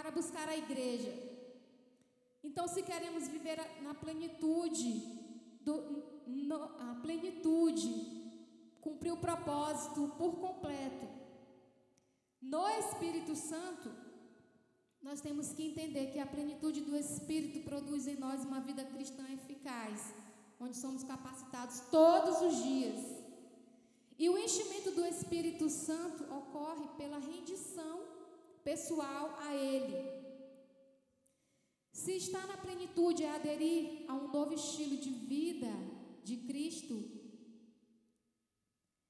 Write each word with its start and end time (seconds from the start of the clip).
para 0.00 0.10
buscar 0.10 0.48
a 0.48 0.56
igreja. 0.56 1.12
Então, 2.42 2.66
se 2.66 2.82
queremos 2.82 3.28
viver 3.28 3.58
na 3.82 3.92
plenitude, 3.92 4.90
do, 5.60 5.74
no, 6.26 6.56
a 6.56 6.98
plenitude, 7.02 7.90
cumprir 8.80 9.12
o 9.12 9.18
propósito 9.18 10.10
por 10.16 10.36
completo, 10.36 11.06
no 12.40 12.66
Espírito 12.82 13.36
Santo, 13.36 13.90
nós 15.02 15.20
temos 15.20 15.52
que 15.52 15.66
entender 15.66 16.06
que 16.12 16.18
a 16.18 16.24
plenitude 16.24 16.80
do 16.80 16.96
Espírito 16.96 17.60
produz 17.68 18.06
em 18.06 18.16
nós 18.16 18.42
uma 18.42 18.60
vida 18.60 18.82
cristã 18.84 19.24
eficaz, 19.34 20.14
onde 20.58 20.78
somos 20.78 21.04
capacitados 21.04 21.80
todos 21.90 22.40
os 22.40 22.62
dias. 22.62 23.00
E 24.18 24.30
o 24.30 24.38
enchimento 24.38 24.92
do 24.92 25.04
Espírito 25.04 25.68
Santo 25.68 26.24
ocorre 26.32 26.88
pela 26.96 27.18
rendição 27.18 28.09
pessoal 28.64 29.36
a 29.40 29.54
Ele. 29.54 30.20
Se 31.92 32.12
estar 32.16 32.46
na 32.46 32.56
plenitude 32.56 33.24
é 33.24 33.30
aderir 33.34 34.04
a 34.08 34.14
um 34.14 34.28
novo 34.32 34.54
estilo 34.54 34.96
de 34.96 35.10
vida 35.10 35.68
de 36.22 36.36
Cristo, 36.36 36.96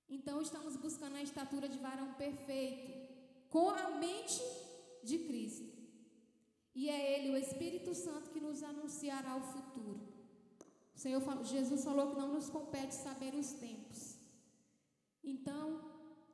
então 0.09 0.41
estamos 0.43 0.77
buscando 0.77 1.17
a 1.17 1.23
estatura 1.23 1.69
de 1.69 1.79
varão 1.79 2.15
perfeito, 2.15 2.91
com 3.49 3.71
a 3.71 3.91
mente 3.91 4.41
de 5.05 5.19
Cristo. 5.19 5.71
E 6.75 6.89
é 6.89 7.13
Ele, 7.13 7.35
o 7.35 7.37
Espírito 7.37 7.95
Santo, 7.95 8.31
que 8.31 8.41
nos 8.41 8.63
anunciará 8.63 9.37
o 9.37 9.43
futuro. 9.43 10.01
O 10.95 10.99
Senhor 10.99 11.23
Jesus 11.45 11.85
falou 11.85 12.11
que 12.11 12.21
não 12.21 12.35
nos 12.35 12.51
compete 12.51 12.95
saber 12.95 13.35
os 13.35 13.53
tempos. 13.53 14.17
Então, 15.23 15.90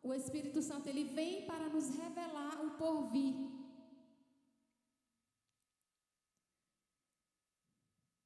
o 0.07 0.15
Espírito 0.15 0.61
Santo 0.63 0.89
ele 0.89 1.05
vem 1.19 1.47
para 1.51 1.69
nos 1.75 1.87
revelar 2.01 2.57
o 2.65 2.71
porvir. 2.83 3.35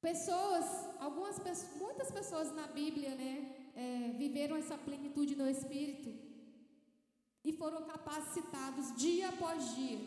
Pessoas, 0.09 0.65
algumas 0.99 1.39
muitas 1.79 2.09
pessoas 2.17 2.51
na 2.59 2.67
Bíblia, 2.79 3.11
né, 3.15 3.33
é, 3.75 4.13
viveram 4.23 4.55
essa 4.55 4.77
plenitude 4.77 5.35
no 5.35 5.47
Espírito 5.47 6.09
e 7.43 7.51
foram 7.53 7.83
capacitados 7.83 8.95
dia 8.95 9.29
após 9.29 9.75
dia. 9.75 9.99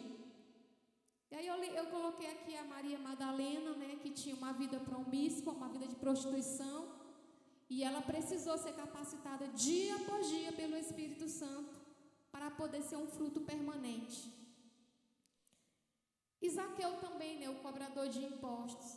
E 1.30 1.36
aí 1.36 1.46
eu, 1.46 1.56
eu 1.80 1.86
coloquei 1.86 2.28
aqui 2.30 2.56
a 2.56 2.64
Maria 2.64 2.98
Madalena, 2.98 3.72
né, 3.82 3.96
que 4.02 4.10
tinha 4.10 4.36
uma 4.36 4.52
vida 4.52 4.78
promíscua, 4.78 5.52
uma 5.52 5.68
vida 5.68 5.86
de 5.86 5.96
prostituição, 5.96 7.03
e 7.74 7.82
ela 7.82 8.00
precisou 8.10 8.56
ser 8.56 8.72
capacitada 8.74 9.46
dia 9.48 9.96
após 9.96 10.28
dia 10.28 10.52
pelo 10.52 10.76
Espírito 10.76 11.28
Santo 11.28 11.74
para 12.30 12.48
poder 12.60 12.82
ser 12.82 12.98
um 13.04 13.08
fruto 13.14 13.40
permanente. 13.40 14.20
Isaqueu 16.40 16.92
também, 17.00 17.32
né, 17.40 17.48
o 17.50 17.62
cobrador 17.64 18.06
de 18.08 18.20
impostos. 18.24 18.90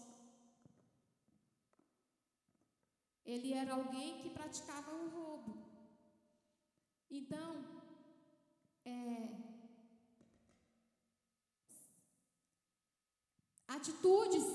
Ele 3.25 3.51
era 3.61 3.73
alguém 3.73 4.19
que 4.19 4.29
praticava 4.29 4.91
o 4.95 5.09
roubo. 5.15 5.57
Então, 7.09 7.51
é, 8.85 9.29
atitudes, 13.67 14.45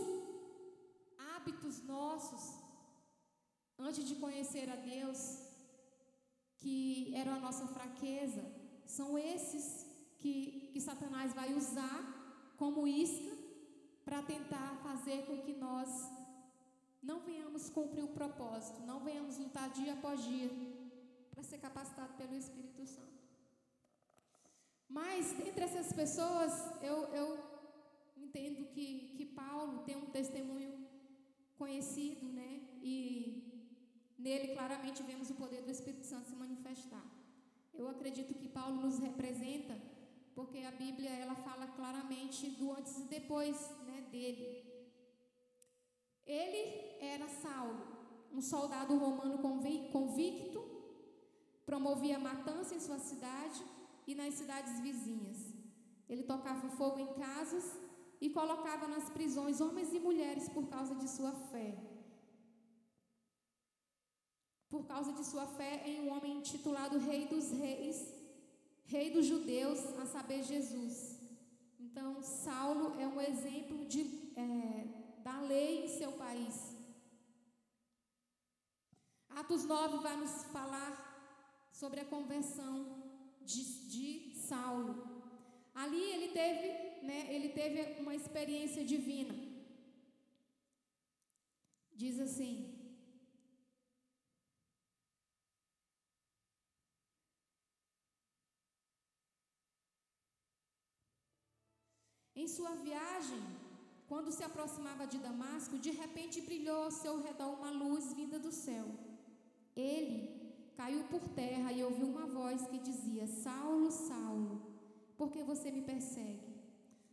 hábitos 1.18 1.82
nossos, 1.82 2.61
antes 3.86 4.04
de 4.08 4.14
conhecer 4.16 4.68
a 4.70 4.76
Deus, 4.76 5.38
que 6.58 7.12
eram 7.14 7.34
a 7.34 7.40
nossa 7.40 7.66
fraqueza, 7.66 8.42
são 8.86 9.18
esses 9.18 9.86
que, 10.18 10.70
que 10.72 10.80
Satanás 10.80 11.34
vai 11.34 11.52
usar 11.54 12.54
como 12.56 12.86
isca 12.86 13.32
para 14.04 14.22
tentar 14.22 14.78
fazer 14.82 15.26
com 15.26 15.38
que 15.42 15.54
nós 15.54 15.88
não 17.02 17.20
venhamos 17.20 17.68
cumprir 17.68 18.04
o 18.04 18.08
propósito, 18.08 18.80
não 18.82 19.00
venhamos 19.00 19.38
lutar 19.38 19.70
dia 19.70 19.94
após 19.94 20.22
dia 20.22 20.50
para 21.30 21.42
ser 21.42 21.58
capacitado 21.58 22.12
pelo 22.14 22.36
Espírito 22.36 22.86
Santo. 22.86 23.20
Mas, 24.88 25.32
entre 25.40 25.64
essas 25.64 25.92
pessoas, 25.92 26.52
eu, 26.82 26.98
eu 27.14 27.38
entendo 28.16 28.68
que, 28.68 29.14
que 29.16 29.24
Paulo 29.24 29.82
tem 29.84 29.96
um 29.96 30.06
testemunho 30.06 30.86
conhecido, 31.56 32.28
né? 32.28 32.60
E 32.82 33.51
nele 34.24 34.54
claramente 34.56 35.02
vemos 35.02 35.30
o 35.30 35.34
poder 35.42 35.62
do 35.62 35.70
Espírito 35.70 36.06
Santo 36.06 36.28
se 36.28 36.36
manifestar. 36.36 37.04
Eu 37.74 37.88
acredito 37.88 38.34
que 38.34 38.48
Paulo 38.48 38.76
nos 38.84 38.98
representa 38.98 39.76
porque 40.34 40.58
a 40.60 40.70
Bíblia 40.70 41.10
ela 41.10 41.34
fala 41.34 41.66
claramente 41.66 42.50
do 42.50 42.72
antes 42.72 42.98
e 42.98 43.04
depois 43.16 43.56
né, 43.86 43.98
dele. 44.10 44.46
Ele 46.24 46.62
era 47.00 47.28
Saulo, 47.28 47.84
um 48.32 48.40
soldado 48.40 48.96
romano 48.96 49.38
convicto, 49.92 50.60
promovia 51.66 52.18
matança 52.18 52.74
em 52.74 52.80
sua 52.80 52.98
cidade 52.98 53.60
e 54.06 54.14
nas 54.14 54.34
cidades 54.34 54.80
vizinhas. 54.80 55.38
Ele 56.08 56.22
tocava 56.22 56.68
fogo 56.70 56.98
em 56.98 57.12
casas 57.14 57.66
e 58.20 58.30
colocava 58.30 58.86
nas 58.86 59.10
prisões 59.10 59.60
homens 59.60 59.92
e 59.92 59.98
mulheres 59.98 60.48
por 60.48 60.68
causa 60.68 60.94
de 60.94 61.08
sua 61.08 61.32
fé. 61.50 61.91
Por 64.72 64.84
causa 64.86 65.12
de 65.12 65.22
sua 65.30 65.46
fé 65.58 65.82
em 65.86 66.00
um 66.00 66.10
homem 66.10 66.38
intitulado 66.38 66.98
Rei 66.98 67.26
dos 67.26 67.50
Reis, 67.50 67.98
Rei 68.86 69.10
dos 69.10 69.26
Judeus, 69.26 69.80
a 70.02 70.06
saber, 70.06 70.42
Jesus. 70.42 71.20
Então, 71.78 72.22
Saulo 72.22 72.98
é 72.98 73.06
um 73.06 73.20
exemplo 73.20 73.84
de, 73.84 74.00
é, 74.34 75.20
da 75.22 75.40
lei 75.42 75.84
em 75.84 75.88
seu 75.88 76.12
país. 76.12 76.74
Atos 79.28 79.64
9 79.64 79.98
vai 79.98 80.16
nos 80.16 80.44
falar 80.44 80.92
sobre 81.70 82.00
a 82.00 82.06
conversão 82.06 82.74
de, 83.42 83.62
de 83.90 84.34
Saulo. 84.48 84.94
Ali 85.74 86.02
ele 86.14 86.28
teve, 86.28 87.06
né, 87.06 87.26
ele 87.34 87.50
teve 87.50 88.00
uma 88.00 88.14
experiência 88.14 88.82
divina. 88.82 89.34
Diz 91.94 92.18
assim: 92.18 92.71
Em 102.42 102.48
sua 102.48 102.72
viagem, 102.86 103.42
quando 104.08 104.32
se 104.36 104.42
aproximava 104.42 105.04
de 105.06 105.18
Damasco, 105.26 105.78
de 105.78 105.92
repente 105.92 106.40
brilhou 106.40 106.78
ao 106.84 106.90
seu 106.90 107.22
redor 107.26 107.50
uma 107.58 107.70
luz 107.70 108.12
vinda 108.14 108.36
do 108.46 108.50
céu. 108.50 108.86
Ele 109.76 110.16
caiu 110.76 111.04
por 111.04 111.22
terra 111.40 111.72
e 111.72 111.84
ouviu 111.84 112.08
uma 112.08 112.26
voz 112.26 112.66
que 112.70 112.78
dizia: 112.78 113.28
Saulo, 113.28 113.92
Saulo, 113.92 114.56
por 115.16 115.30
que 115.30 115.44
você 115.44 115.70
me 115.70 115.82
persegue? 115.82 116.50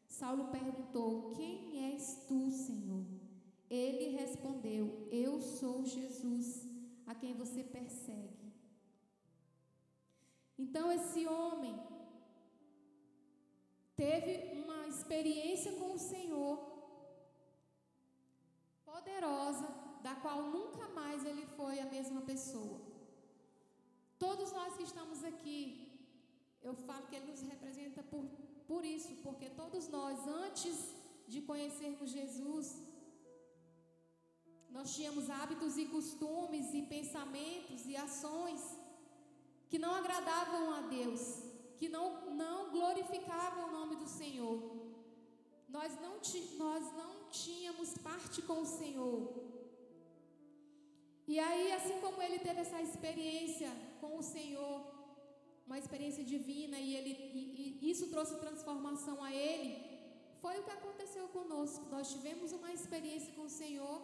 Saulo 0.08 0.48
perguntou: 0.48 1.30
Quem 1.38 1.92
és 1.92 2.26
tu, 2.28 2.50
Senhor? 2.50 3.06
Ele 3.70 4.18
respondeu: 4.22 5.08
Eu 5.12 5.40
sou 5.40 5.86
Jesus, 5.86 6.48
a 7.06 7.14
quem 7.14 7.36
você 7.36 7.64
persegue. 7.64 8.52
Então 10.58 10.92
esse 10.92 11.28
homem 11.28 11.76
teve 14.02 14.34
uma 14.62 14.88
experiência 14.88 15.72
com 15.80 15.90
o 15.94 16.04
Senhor 16.12 16.58
poderosa 18.90 19.68
da 20.06 20.14
qual 20.24 20.40
nunca 20.56 20.86
mais 21.00 21.26
ele 21.30 21.46
foi 21.58 21.76
a 21.80 21.90
mesma 21.96 22.22
pessoa. 22.32 22.78
Todos 24.26 24.52
nós 24.58 24.76
que 24.78 24.86
estamos 24.92 25.20
aqui, 25.32 25.60
eu 26.68 26.74
falo 26.88 27.08
que 27.08 27.16
ele 27.18 27.32
nos 27.32 27.42
representa 27.42 28.02
por, 28.12 28.24
por 28.72 28.86
isso, 28.86 29.12
porque 29.26 29.50
todos 29.62 29.88
nós, 29.98 30.28
antes 30.44 30.78
de 31.28 31.42
conhecermos 31.50 32.16
Jesus, 32.20 32.68
nós 34.76 34.96
tínhamos 34.96 35.30
hábitos 35.30 35.78
e 35.78 35.86
costumes 35.96 36.74
e 36.74 36.82
pensamentos 36.96 37.86
e 37.86 37.96
ações 38.08 38.62
que 39.70 39.80
não 39.86 39.94
agradavam 39.94 40.64
a 40.78 40.82
Deus, 40.98 41.22
que 41.80 41.90
não, 41.90 42.06
não 42.42 42.72
glorificavam 42.76 43.64
o 43.68 43.76
nome 43.78 43.96
do 44.02 44.08
Senhor. 44.20 44.58
Nós 45.76 45.92
não, 46.04 46.14
nós 46.66 46.84
não 47.02 47.12
tínhamos 47.42 47.90
parte 48.10 48.42
com 48.50 48.60
o 48.62 48.72
Senhor. 48.80 49.20
E 51.34 51.36
aí, 51.48 51.66
assim 51.78 51.98
como 52.04 52.22
ele 52.26 52.40
teve 52.48 52.62
essa 52.62 52.82
experiência 52.88 53.70
com 54.02 54.12
o 54.18 54.24
Senhor, 54.36 54.78
uma 55.68 55.78
experiência 55.82 56.24
divina, 56.34 56.78
e, 56.80 56.96
ele, 56.98 57.12
e, 57.40 57.78
e 57.82 57.92
isso 57.92 58.08
trouxe 58.14 58.44
transformação 58.46 59.18
a 59.24 59.32
ele, 59.32 59.72
foi 60.42 60.56
o 60.58 60.64
que 60.64 60.72
aconteceu 60.72 61.28
conosco. 61.38 61.86
Nós 61.96 62.12
tivemos 62.14 62.52
uma 62.60 62.72
experiência 62.78 63.32
com 63.34 63.44
o 63.44 63.56
Senhor 63.62 63.98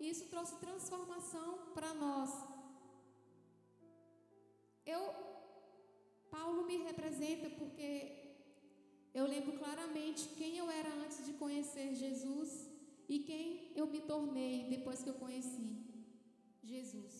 e 0.00 0.08
isso 0.12 0.26
trouxe 0.32 0.54
transformação 0.66 1.50
para 1.74 1.92
nós. 2.04 2.30
Eu, 4.86 5.02
Paulo 6.36 6.64
me 6.68 6.76
representa 6.90 7.48
porque 7.58 7.88
eu 9.18 9.26
lembro 9.32 9.52
claramente 9.62 10.28
quem 10.38 10.52
eu 10.62 10.68
era 10.80 10.90
antes 11.04 11.24
de 11.26 11.32
conhecer 11.42 11.88
Jesus 11.94 12.50
e 13.08 13.18
quem 13.28 13.72
eu 13.80 13.86
me 13.94 14.00
tornei 14.12 14.68
depois 14.74 15.02
que 15.02 15.10
eu 15.12 15.18
conheci 15.24 15.70
Jesus. 16.62 17.14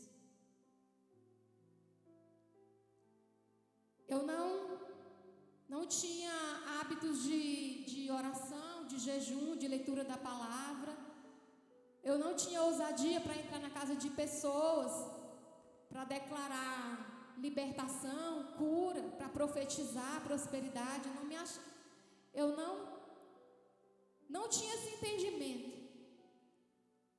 Eu 4.15 4.23
não 4.31 4.45
não 5.73 5.83
tinha 5.87 6.37
hábitos 6.77 7.23
de, 7.23 7.85
de 7.91 8.11
oração, 8.11 8.87
de 8.91 8.99
jejum, 8.99 9.57
de 9.57 9.69
leitura 9.75 10.03
da 10.13 10.17
palavra. 10.17 10.93
Eu 12.03 12.17
não 12.23 12.33
tinha 12.35 12.65
ousadia 12.69 13.21
para 13.21 13.37
entrar 13.41 13.61
na 13.61 13.71
casa 13.71 13.95
de 13.95 14.11
pessoas, 14.11 14.93
para 15.89 16.05
declarar 16.17 17.00
libertação, 17.47 18.55
cura, 18.59 19.03
para 19.19 19.29
profetizar 19.29 20.23
prosperidade. 20.23 21.09
Eu 21.09 21.15
não 21.15 21.25
me 21.25 21.37
ach... 21.37 21.59
Eu 22.33 22.49
não 22.57 23.01
não 24.37 24.49
tinha 24.49 24.75
esse 24.77 24.91
entendimento. 24.95 25.71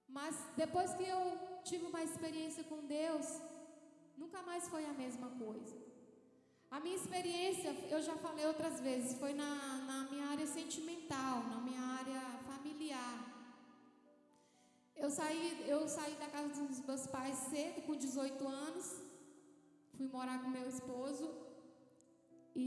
Mas 0.08 0.36
depois 0.56 0.94
que 0.94 1.04
eu 1.04 1.22
tive 1.64 1.86
uma 1.86 2.04
experiência 2.04 2.64
com 2.64 2.86
Deus, 2.86 3.28
nunca 4.18 4.42
mais 4.42 4.68
foi 4.70 4.86
a 4.86 4.94
mesma 4.94 5.30
coisa. 5.44 5.76
A 6.70 6.80
minha 6.80 6.96
experiência, 6.96 7.72
eu 7.90 8.02
já 8.02 8.16
falei 8.16 8.46
outras 8.46 8.80
vezes, 8.80 9.20
foi 9.20 9.34
na, 9.34 9.54
na 9.90 9.98
minha 10.10 10.28
área 10.28 10.48
sentimental, 10.48 11.44
na 11.44 11.58
minha 11.58 11.82
área 11.82 12.22
familiar. 12.50 13.18
Eu 14.96 15.10
saí, 15.10 15.66
eu 15.68 15.88
saí 15.90 16.14
da 16.16 16.28
casa 16.28 16.64
dos 16.64 16.80
meus 16.86 17.08
pais 17.08 17.38
cedo, 17.50 17.82
com 17.86 17.96
18 17.96 18.48
anos, 18.48 19.02
fui 20.02 20.10
morar 20.10 20.42
com 20.42 20.50
meu 20.50 20.68
esposo 20.68 21.26
e 22.56 22.66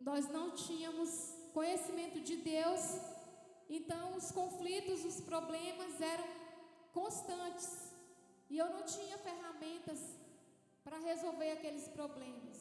nós 0.00 0.26
não 0.36 0.54
tínhamos 0.54 1.10
conhecimento 1.52 2.20
de 2.20 2.36
Deus, 2.36 2.82
então 3.68 4.16
os 4.16 4.30
conflitos, 4.30 5.04
os 5.04 5.20
problemas 5.20 6.00
eram 6.00 6.26
constantes 6.92 7.92
e 8.48 8.56
eu 8.56 8.68
não 8.70 8.82
tinha 8.82 9.18
ferramentas 9.18 10.00
para 10.84 10.98
resolver 10.98 11.50
aqueles 11.50 11.86
problemas. 11.88 12.56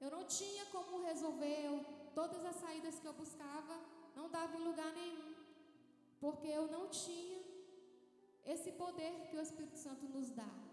Eu 0.00 0.10
não 0.10 0.24
tinha 0.24 0.64
como 0.66 1.02
resolver, 1.02 1.66
eu, 1.66 1.84
todas 2.14 2.44
as 2.44 2.56
saídas 2.56 2.98
que 2.98 3.06
eu 3.06 3.12
buscava 3.12 3.76
não 4.16 4.28
davam 4.28 4.60
em 4.60 4.64
lugar 4.64 4.92
nenhum, 4.92 5.34
porque 6.20 6.48
eu 6.48 6.66
não 6.66 6.88
tinha 6.88 7.38
esse 8.44 8.72
poder 8.72 9.28
que 9.28 9.36
o 9.36 9.40
Espírito 9.40 9.78
Santo 9.78 10.04
nos 10.06 10.30
dá 10.30 10.67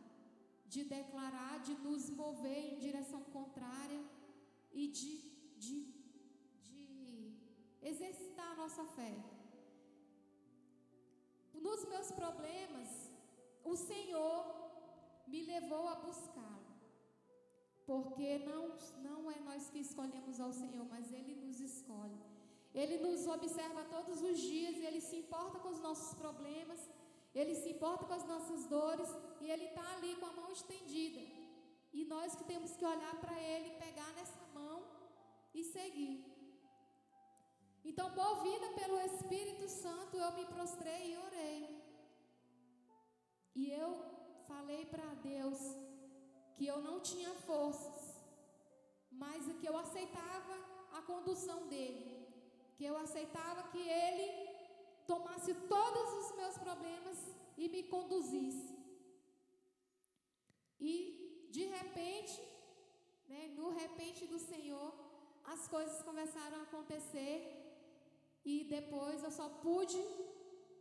de 0.74 0.84
declarar, 0.84 1.60
de 1.60 1.74
nos 1.76 2.10
mover 2.10 2.74
em 2.74 2.78
direção 2.78 3.22
contrária 3.38 4.02
e 4.72 4.88
de, 4.88 5.14
de, 5.58 5.78
de 6.68 7.34
exercitar 7.82 8.52
a 8.52 8.56
nossa 8.56 8.86
fé. 8.98 9.14
Nos 11.54 11.86
meus 11.86 12.12
problemas, 12.12 12.90
o 13.64 13.76
Senhor 13.76 14.40
me 15.28 15.42
levou 15.44 15.88
a 15.88 15.96
buscar. 15.96 16.60
Porque 17.86 18.40
não, 18.40 18.64
não 19.08 19.32
é 19.32 19.40
nós 19.40 19.70
que 19.70 19.80
escolhemos 19.80 20.40
ao 20.40 20.52
Senhor, 20.52 20.86
mas 20.90 21.12
Ele 21.12 21.36
nos 21.36 21.60
escolhe. 21.60 22.20
Ele 22.74 22.98
nos 22.98 23.26
observa 23.28 23.84
todos 23.86 24.22
os 24.22 24.40
dias, 24.40 24.76
Ele 24.78 25.00
se 25.00 25.18
importa 25.18 25.60
com 25.60 25.70
os 25.70 25.80
nossos 25.80 26.14
problemas, 26.16 26.90
Ele 27.34 27.56
se 27.56 27.70
importa 27.70 28.06
com 28.06 28.14
as 28.14 28.26
nossas 28.26 28.66
dores 28.66 29.10
e 29.42 29.52
Ele 29.52 29.66
está 29.66 29.86
ali 29.94 30.16
com 30.16 30.26
a 30.26 30.34
mão 30.34 30.52
estendida. 30.52 31.22
E 31.94 32.04
nós 32.06 32.36
que 32.36 32.44
temos 32.44 32.72
que 32.76 32.86
olhar 32.86 33.16
para 33.22 33.40
Ele, 33.40 33.80
pegar 33.86 34.12
nessa 34.14 34.44
mão 34.54 34.84
e 35.54 35.64
seguir. 35.64 36.24
Então, 37.84 38.10
movida 38.10 38.68
pelo 38.80 39.00
Espírito 39.00 39.68
Santo, 39.70 40.18
eu 40.18 40.32
me 40.34 40.46
prostrei 40.46 41.14
e 41.14 41.18
orei. 41.18 41.86
E 43.56 43.72
eu 43.72 43.90
falei 44.48 44.86
para 44.86 45.14
Deus: 45.32 45.60
que 46.56 46.66
eu 46.66 46.82
não 46.82 47.00
tinha 47.00 47.34
forças, 47.50 48.16
mas 49.12 49.46
que 49.60 49.68
eu 49.68 49.78
aceitava 49.78 50.56
a 50.98 51.02
condução 51.02 51.68
dele, 51.68 52.28
que 52.76 52.86
eu 52.86 52.98
aceitava 52.98 53.70
que 53.70 53.80
ele 53.80 54.28
tomasse 55.06 55.54
todos 55.54 56.08
os 56.20 56.36
meus 56.36 56.58
problemas 56.58 57.18
e 57.58 57.68
me 57.70 57.84
conduzisse. 57.84 58.75
E 60.80 61.48
de 61.50 61.66
repente, 61.66 62.42
né, 63.28 63.48
no 63.58 63.70
repente 63.70 64.26
do 64.26 64.40
Senhor, 64.40 64.94
as 65.44 65.68
coisas 65.68 66.02
começaram 66.02 66.58
a 66.60 66.64
acontecer 66.64 67.36
e 68.44 68.64
depois 68.66 69.24
eu 69.24 69.32
só 69.32 69.48
pude 69.50 70.02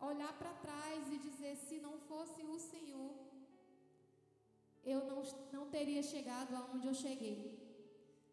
olhar 0.01 0.33
para 0.39 0.53
trás 0.55 1.13
e 1.13 1.19
dizer: 1.19 1.57
se 1.57 1.79
não 1.79 1.99
fosse 2.01 2.43
o 2.43 2.59
Senhor, 2.59 3.13
eu 4.85 5.05
não, 5.11 5.23
não 5.53 5.71
teria 5.71 6.03
chegado 6.03 6.55
aonde 6.55 6.87
eu 6.89 6.95
cheguei. 6.95 7.39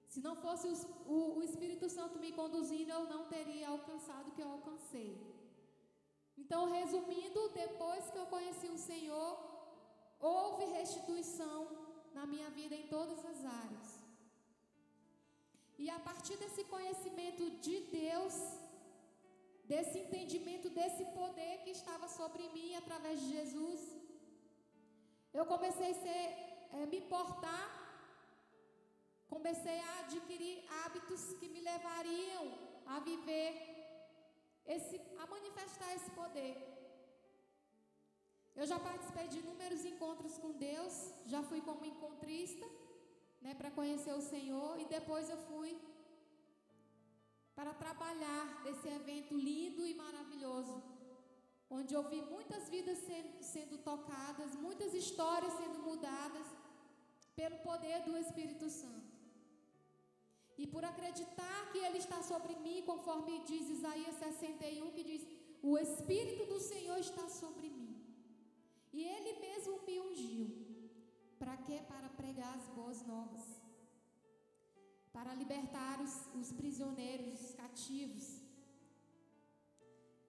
Se 0.07 0.19
não 0.19 0.35
fosse 0.35 0.67
os, 0.67 0.83
o, 1.05 1.37
o 1.37 1.43
Espírito 1.43 1.87
Santo 1.89 2.19
me 2.19 2.33
conduzindo, 2.33 2.91
eu 2.91 3.05
não 3.05 3.27
teria 3.27 3.69
alcançado 3.69 4.29
o 4.29 4.31
que 4.31 4.41
eu 4.41 4.51
alcancei. 4.51 5.17
Então, 6.37 6.69
resumindo, 6.69 7.49
depois 7.49 8.09
que 8.09 8.17
eu 8.17 8.25
conheci 8.25 8.67
o 8.67 8.77
Senhor, 8.77 9.50
houve 10.21 10.65
restituição 10.79 11.59
na 12.13 12.25
minha 12.25 12.49
vida 12.49 12.75
em 12.75 12.87
todas 12.87 13.19
as 13.25 13.39
áreas. 13.45 13.89
E 15.77 15.89
a 15.89 15.99
partir 15.99 16.37
desse 16.37 16.63
conhecimento 16.65 17.49
de 17.65 17.79
Deus, 18.01 18.35
desse 19.71 19.97
entendimento 19.99 20.69
desse 20.69 21.03
poder 21.19 21.53
que 21.63 21.71
estava 21.71 22.07
sobre 22.07 22.43
mim 22.49 22.75
através 22.75 23.19
de 23.19 23.29
Jesus, 23.37 23.81
eu 25.33 25.45
comecei 25.45 25.91
a 25.91 26.01
ser, 26.05 26.25
é, 26.77 26.85
me 26.85 27.01
portar, 27.01 27.65
comecei 29.29 29.79
a 29.79 29.99
adquirir 29.99 30.65
hábitos 30.81 31.33
que 31.39 31.47
me 31.47 31.61
levariam 31.61 32.45
a 32.85 32.99
viver 32.99 33.49
esse, 34.65 35.01
a 35.17 35.25
manifestar 35.25 35.95
esse 35.95 36.11
poder. 36.11 36.70
Eu 38.55 38.65
já 38.71 38.77
participei 38.79 39.27
de 39.27 39.39
inúmeros 39.39 39.83
encontros 39.85 40.37
com 40.37 40.51
Deus, 40.51 40.93
já 41.25 41.41
fui 41.41 41.61
como 41.61 41.85
encontrista, 41.85 42.67
né, 43.41 43.53
para 43.53 43.71
conhecer 43.71 44.13
o 44.13 44.21
Senhor 44.21 44.79
e 44.79 44.85
depois 44.85 45.29
eu 45.29 45.37
fui 45.49 45.71
para 47.55 47.73
trabalhar 47.73 48.63
desse 48.63 48.87
evento 48.87 49.35
lindo 49.35 49.85
e 49.85 49.93
maravilhoso 49.93 50.81
onde 51.77 51.93
eu 51.97 52.03
vi 52.11 52.21
muitas 52.33 52.63
vidas 52.73 52.97
sendo, 53.07 53.31
sendo 53.53 53.77
tocadas, 53.77 54.55
muitas 54.65 54.93
histórias 54.93 55.53
sendo 55.53 55.79
mudadas 55.89 56.47
pelo 57.39 57.57
poder 57.59 57.99
do 58.07 58.17
Espírito 58.17 58.69
Santo. 58.69 59.09
E 60.57 60.67
por 60.67 60.83
acreditar 60.83 61.59
que 61.71 61.79
Ele 61.79 61.99
está 62.05 62.21
sobre 62.21 62.55
mim, 62.65 62.83
conforme 62.91 63.39
diz 63.51 63.69
Isaías 63.77 64.15
61, 64.15 64.91
que 64.91 65.03
diz: 65.11 65.21
O 65.63 65.77
Espírito 65.77 66.45
do 66.45 66.59
Senhor 66.59 66.99
está 66.99 67.25
sobre. 67.29 67.70
E 68.93 69.03
Ele 69.03 69.39
mesmo 69.39 69.81
me 69.87 69.99
ungiu. 69.99 70.45
Para 71.39 71.57
quê? 71.57 71.81
Para 71.87 72.09
pregar 72.09 72.55
as 72.57 72.67
boas 72.69 73.05
novas. 73.05 73.45
Para 75.13 75.33
libertar 75.35 75.99
os, 76.01 76.13
os 76.39 76.51
prisioneiros, 76.51 77.41
os 77.41 77.53
cativos. 77.55 78.41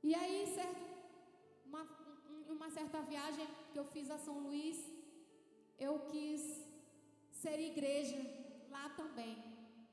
E 0.03 0.15
aí, 0.15 0.39
certo 0.55 0.93
uma, 1.73 1.85
uma 2.49 2.71
certa 2.71 3.01
viagem 3.01 3.47
que 3.73 3.79
eu 3.79 3.87
fiz 3.87 4.11
a 4.11 4.19
São 4.19 4.41
Luís, 4.41 4.79
eu 5.79 5.95
quis 6.11 6.43
ser 7.31 7.59
igreja 7.59 8.21
lá 8.71 8.91
também, 8.91 9.37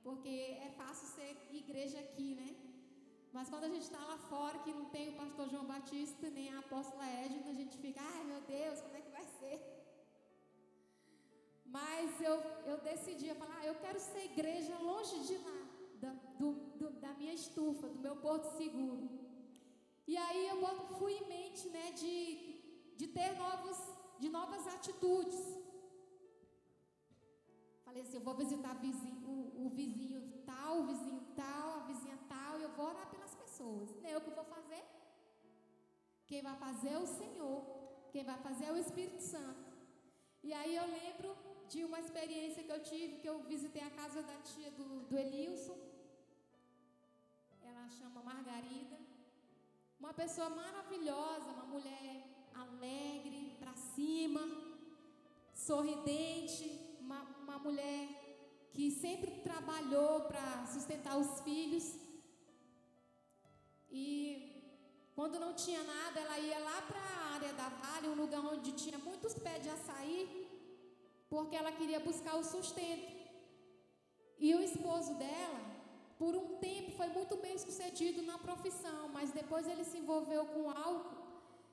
porque 0.03 0.57
é 0.67 0.69
fácil 0.77 1.07
ser 1.07 1.31
igreja 1.51 1.99
aqui, 1.99 2.35
né? 2.35 2.68
Mas 3.31 3.49
quando 3.49 3.65
a 3.65 3.69
gente 3.69 3.83
está 3.83 3.99
lá 3.99 4.17
fora, 4.17 4.59
que 4.59 4.73
não 4.73 4.85
tem 4.85 5.09
o 5.09 5.17
pastor 5.17 5.49
João 5.49 5.65
Batista 5.65 6.29
nem 6.29 6.51
a 6.53 6.59
apóstola 6.59 7.05
Edna, 7.05 7.51
a 7.51 7.53
gente 7.53 7.77
fica, 7.77 8.01
ai 8.01 8.23
meu 8.23 8.41
Deus, 8.41 8.81
como 8.81 8.97
é 8.97 9.01
que 9.01 9.11
vai 9.11 9.25
ser? 9.39 9.57
Mas 11.65 12.19
eu, 12.19 12.37
eu 12.65 12.77
decidi, 12.79 13.33
falar, 13.35 13.59
ah, 13.59 13.65
eu 13.65 13.75
quero 13.75 13.99
ser 13.99 14.25
igreja 14.25 14.75
longe 14.79 15.19
de 15.27 15.37
lá, 15.37 15.59
da, 16.01 16.11
do, 16.39 16.53
do, 16.79 16.89
da 16.99 17.13
minha 17.13 17.33
estufa, 17.33 17.87
do 17.87 17.99
meu 17.99 18.15
porto 18.15 18.57
seguro. 18.57 19.07
E 20.07 20.17
aí 20.17 20.47
eu 20.47 20.57
fui 20.97 21.13
em 21.13 21.27
mente, 21.27 21.69
né, 21.69 21.91
de, 21.91 22.15
de 22.97 23.07
ter 23.07 23.37
novos, 23.37 23.77
de 24.17 24.29
novas 24.29 24.65
atitudes. 24.75 25.58
Falei 27.89 28.03
assim, 28.03 28.17
eu 28.17 28.25
vou 28.27 28.35
visitar 28.35 28.73
vizinho, 28.75 29.19
o, 29.33 29.65
o, 29.65 29.69
vizinho 29.69 30.19
tal, 30.45 30.81
o 30.81 30.85
vizinho 30.89 31.21
tal, 31.35 31.67
a 31.77 31.83
vizinha 31.91 32.17
tal, 32.31 32.59
e 32.59 32.63
eu 32.65 32.69
vou 32.77 32.85
orar 32.85 33.07
pelas 33.13 33.33
pessoas. 33.33 33.89
Não 33.95 34.07
é 34.07 34.13
eu 34.15 34.21
que 34.25 34.29
vou 34.39 34.45
fazer. 34.55 34.83
Quem 36.27 36.43
vai 36.47 36.55
fazer 36.65 36.89
é 36.89 36.99
o 36.99 37.07
Senhor. 37.07 37.59
Quem 38.11 38.23
vai 38.23 38.37
fazer 38.47 38.65
é 38.65 38.71
o 38.71 38.77
Espírito 38.77 39.23
Santo. 39.23 39.71
E 40.43 40.53
aí 40.53 40.75
eu 40.75 40.85
lembro 40.99 41.35
de 41.67 41.83
uma 41.83 41.99
experiência 41.99 42.63
que 42.63 42.71
eu 42.75 42.83
tive, 42.91 43.17
que 43.21 43.29
eu 43.31 43.39
visitei 43.53 43.81
a 43.81 43.89
casa 44.01 44.21
da 44.21 44.37
tia 44.51 44.69
do, 44.69 44.87
do 45.09 45.17
Elilson. 45.17 45.79
chama 47.97 48.21
Margarida. 48.21 48.99
Uma 49.99 50.13
pessoa 50.13 50.49
maravilhosa, 50.51 51.49
uma 51.57 51.65
mulher 51.73 52.23
alegre, 52.53 53.57
para 53.59 53.73
cima, 53.73 54.43
sorridente, 55.55 56.88
uma, 57.09 57.21
uma 57.43 57.57
mulher 57.65 58.01
que 58.73 58.85
sempre 59.03 59.31
trabalhou 59.47 60.13
para 60.29 60.45
sustentar 60.73 61.15
os 61.17 61.31
filhos. 61.45 61.85
E 63.89 64.03
quando 65.15 65.41
não 65.43 65.53
tinha 65.63 65.83
nada, 65.95 66.19
ela 66.23 66.37
ia 66.47 66.59
lá 66.69 66.79
para 66.89 67.01
a 67.13 67.23
área 67.35 67.53
da 67.61 67.69
vale, 67.81 68.09
um 68.09 68.19
lugar 68.23 68.41
onde 68.53 68.71
tinha 68.83 68.99
muitos 68.99 69.33
pés 69.45 69.63
de 69.63 69.69
açaí, 69.77 70.21
porque 71.31 71.55
ela 71.55 71.71
queria 71.79 71.99
buscar 72.09 72.35
o 72.41 72.43
sustento. 72.43 73.11
E 74.45 74.53
o 74.57 74.61
esposo 74.69 75.15
dela, 75.23 75.61
por 76.19 76.35
um 76.41 76.49
tempo, 76.67 76.91
foi 76.99 77.09
muito 77.17 77.35
bem 77.37 77.57
sucedido 77.57 78.21
na 78.29 78.37
profissão, 78.37 79.01
mas 79.15 79.31
depois 79.31 79.67
ele 79.67 79.83
se 79.83 79.97
envolveu 79.97 80.45
com 80.53 80.69
álcool, 80.69 81.17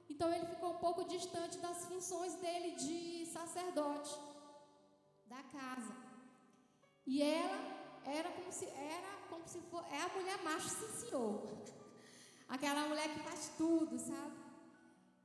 então 0.08 0.32
ele 0.32 0.46
ficou 0.46 0.70
um 0.72 0.82
pouco 0.86 1.04
distante 1.04 1.58
das 1.58 1.84
funções 1.84 2.34
dele 2.44 2.70
de 2.84 3.26
sacerdote 3.26 4.14
da 5.28 5.42
casa. 5.42 5.94
E 7.06 7.22
ela 7.22 7.58
era 8.04 8.28
como 8.30 8.52
se 8.52 8.66
era 8.66 9.16
como 9.28 9.46
se 9.46 9.60
for, 9.70 9.84
é 9.90 10.00
a 10.00 10.08
mulher 10.08 10.42
macho 10.42 10.68
sim 10.68 11.06
senhor. 11.06 11.42
Aquela 12.48 12.88
mulher 12.88 13.12
que 13.12 13.20
faz 13.20 13.52
tudo, 13.56 13.98
sabe? 13.98 14.36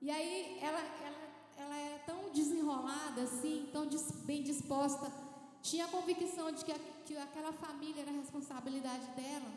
E 0.02 0.10
aí 0.10 0.58
ela, 0.60 0.80
ela, 0.80 1.22
ela 1.58 1.78
era 1.78 2.00
tão 2.00 2.32
desenrolada 2.32 3.22
assim, 3.22 3.70
tão 3.72 3.88
bem 4.26 4.42
disposta, 4.42 5.12
tinha 5.62 5.86
a 5.86 5.88
convicção 5.88 6.52
de 6.52 6.66
que, 6.66 6.72
a, 6.72 6.80
que 7.06 7.16
aquela 7.16 7.54
família 7.54 8.02
era 8.02 8.12
responsabilidade 8.12 9.06
dela. 9.12 9.52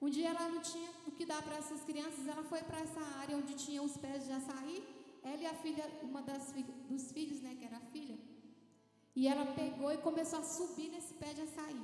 Um 0.00 0.08
dia 0.08 0.28
ela 0.28 0.48
não 0.48 0.60
tinha 0.60 0.90
o 1.06 1.10
que 1.10 1.26
dar 1.26 1.42
para 1.42 1.56
essas 1.56 1.82
crianças, 1.82 2.26
ela 2.26 2.42
foi 2.44 2.62
para 2.62 2.80
essa 2.80 3.00
área 3.20 3.36
onde 3.36 3.54
tinha 3.54 3.82
os 3.82 3.96
pés 3.96 4.24
de 4.24 4.32
açaí, 4.32 4.82
ela 5.22 5.42
e 5.42 5.46
a 5.46 5.54
filha, 5.54 5.84
uma 6.02 6.22
das 6.22 6.52
dos 6.88 7.12
filhos, 7.12 7.40
né, 7.42 7.56
que 7.58 7.64
era 7.64 7.76
a 7.76 7.80
filha, 7.80 8.18
e 9.16 9.26
ela 9.26 9.46
pegou 9.60 9.90
e 9.90 9.96
começou 9.96 10.40
a 10.40 10.44
subir 10.44 10.90
nesse 10.90 11.14
pé 11.14 11.32
de 11.32 11.40
açaí. 11.40 11.80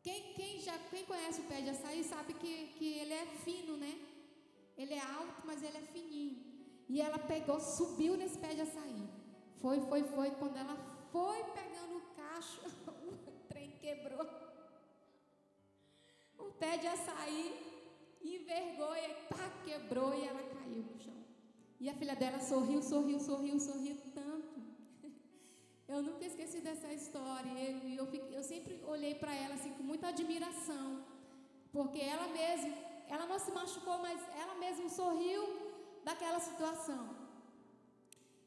Quem, 0.00 0.32
quem, 0.34 0.60
já, 0.60 0.78
quem 0.90 1.04
conhece 1.04 1.40
o 1.40 1.44
pé 1.44 1.60
de 1.60 1.70
açaí 1.70 2.04
sabe 2.04 2.34
que, 2.34 2.68
que 2.78 2.88
ele 3.00 3.12
é 3.12 3.26
fino, 3.44 3.76
né? 3.76 3.92
Ele 4.78 4.94
é 4.94 5.00
alto, 5.00 5.42
mas 5.44 5.60
ele 5.64 5.76
é 5.76 5.80
fininho. 5.80 6.36
E 6.88 7.00
ela 7.00 7.18
pegou, 7.18 7.58
subiu 7.58 8.16
nesse 8.16 8.38
pé 8.38 8.54
de 8.54 8.60
açaí. 8.60 9.08
Foi, 9.56 9.80
foi, 9.80 10.04
foi. 10.04 10.30
Quando 10.42 10.56
ela 10.56 10.76
foi 11.10 11.42
pegando 11.58 11.96
o 11.96 12.02
cacho, 12.14 12.60
o 13.26 13.32
trem 13.48 13.72
quebrou. 13.80 14.24
O 16.38 16.52
pé 16.52 16.76
de 16.78 16.86
açaí 16.86 17.44
envergou 18.22 18.94
e 18.94 19.08
pá, 19.28 19.50
quebrou 19.64 20.14
e 20.14 20.24
ela 20.24 20.42
caiu 20.44 20.84
no 20.84 21.02
chão. 21.02 21.24
E 21.80 21.90
a 21.90 21.94
filha 21.94 22.14
dela 22.14 22.38
sorriu, 22.38 22.80
sorriu, 22.80 23.18
sorriu, 23.18 23.58
sorriu 23.58 23.96
tanto. 24.14 24.75
Eu 25.88 26.02
nunca 26.02 26.24
esqueci 26.24 26.60
dessa 26.60 26.92
história. 26.92 27.50
E 27.50 27.96
eu, 27.96 28.06
eu, 28.12 28.26
eu 28.38 28.42
sempre 28.42 28.80
olhei 28.84 29.14
para 29.14 29.34
ela 29.34 29.54
assim 29.54 29.72
com 29.74 29.82
muita 29.82 30.08
admiração. 30.08 31.04
Porque 31.72 32.00
ela 32.00 32.28
mesma 32.28 32.74
ela 33.08 33.26
não 33.26 33.38
se 33.38 33.50
machucou, 33.52 33.98
mas 33.98 34.20
ela 34.42 34.54
mesma 34.56 34.88
sorriu 34.88 35.42
daquela 36.04 36.40
situação. 36.40 37.02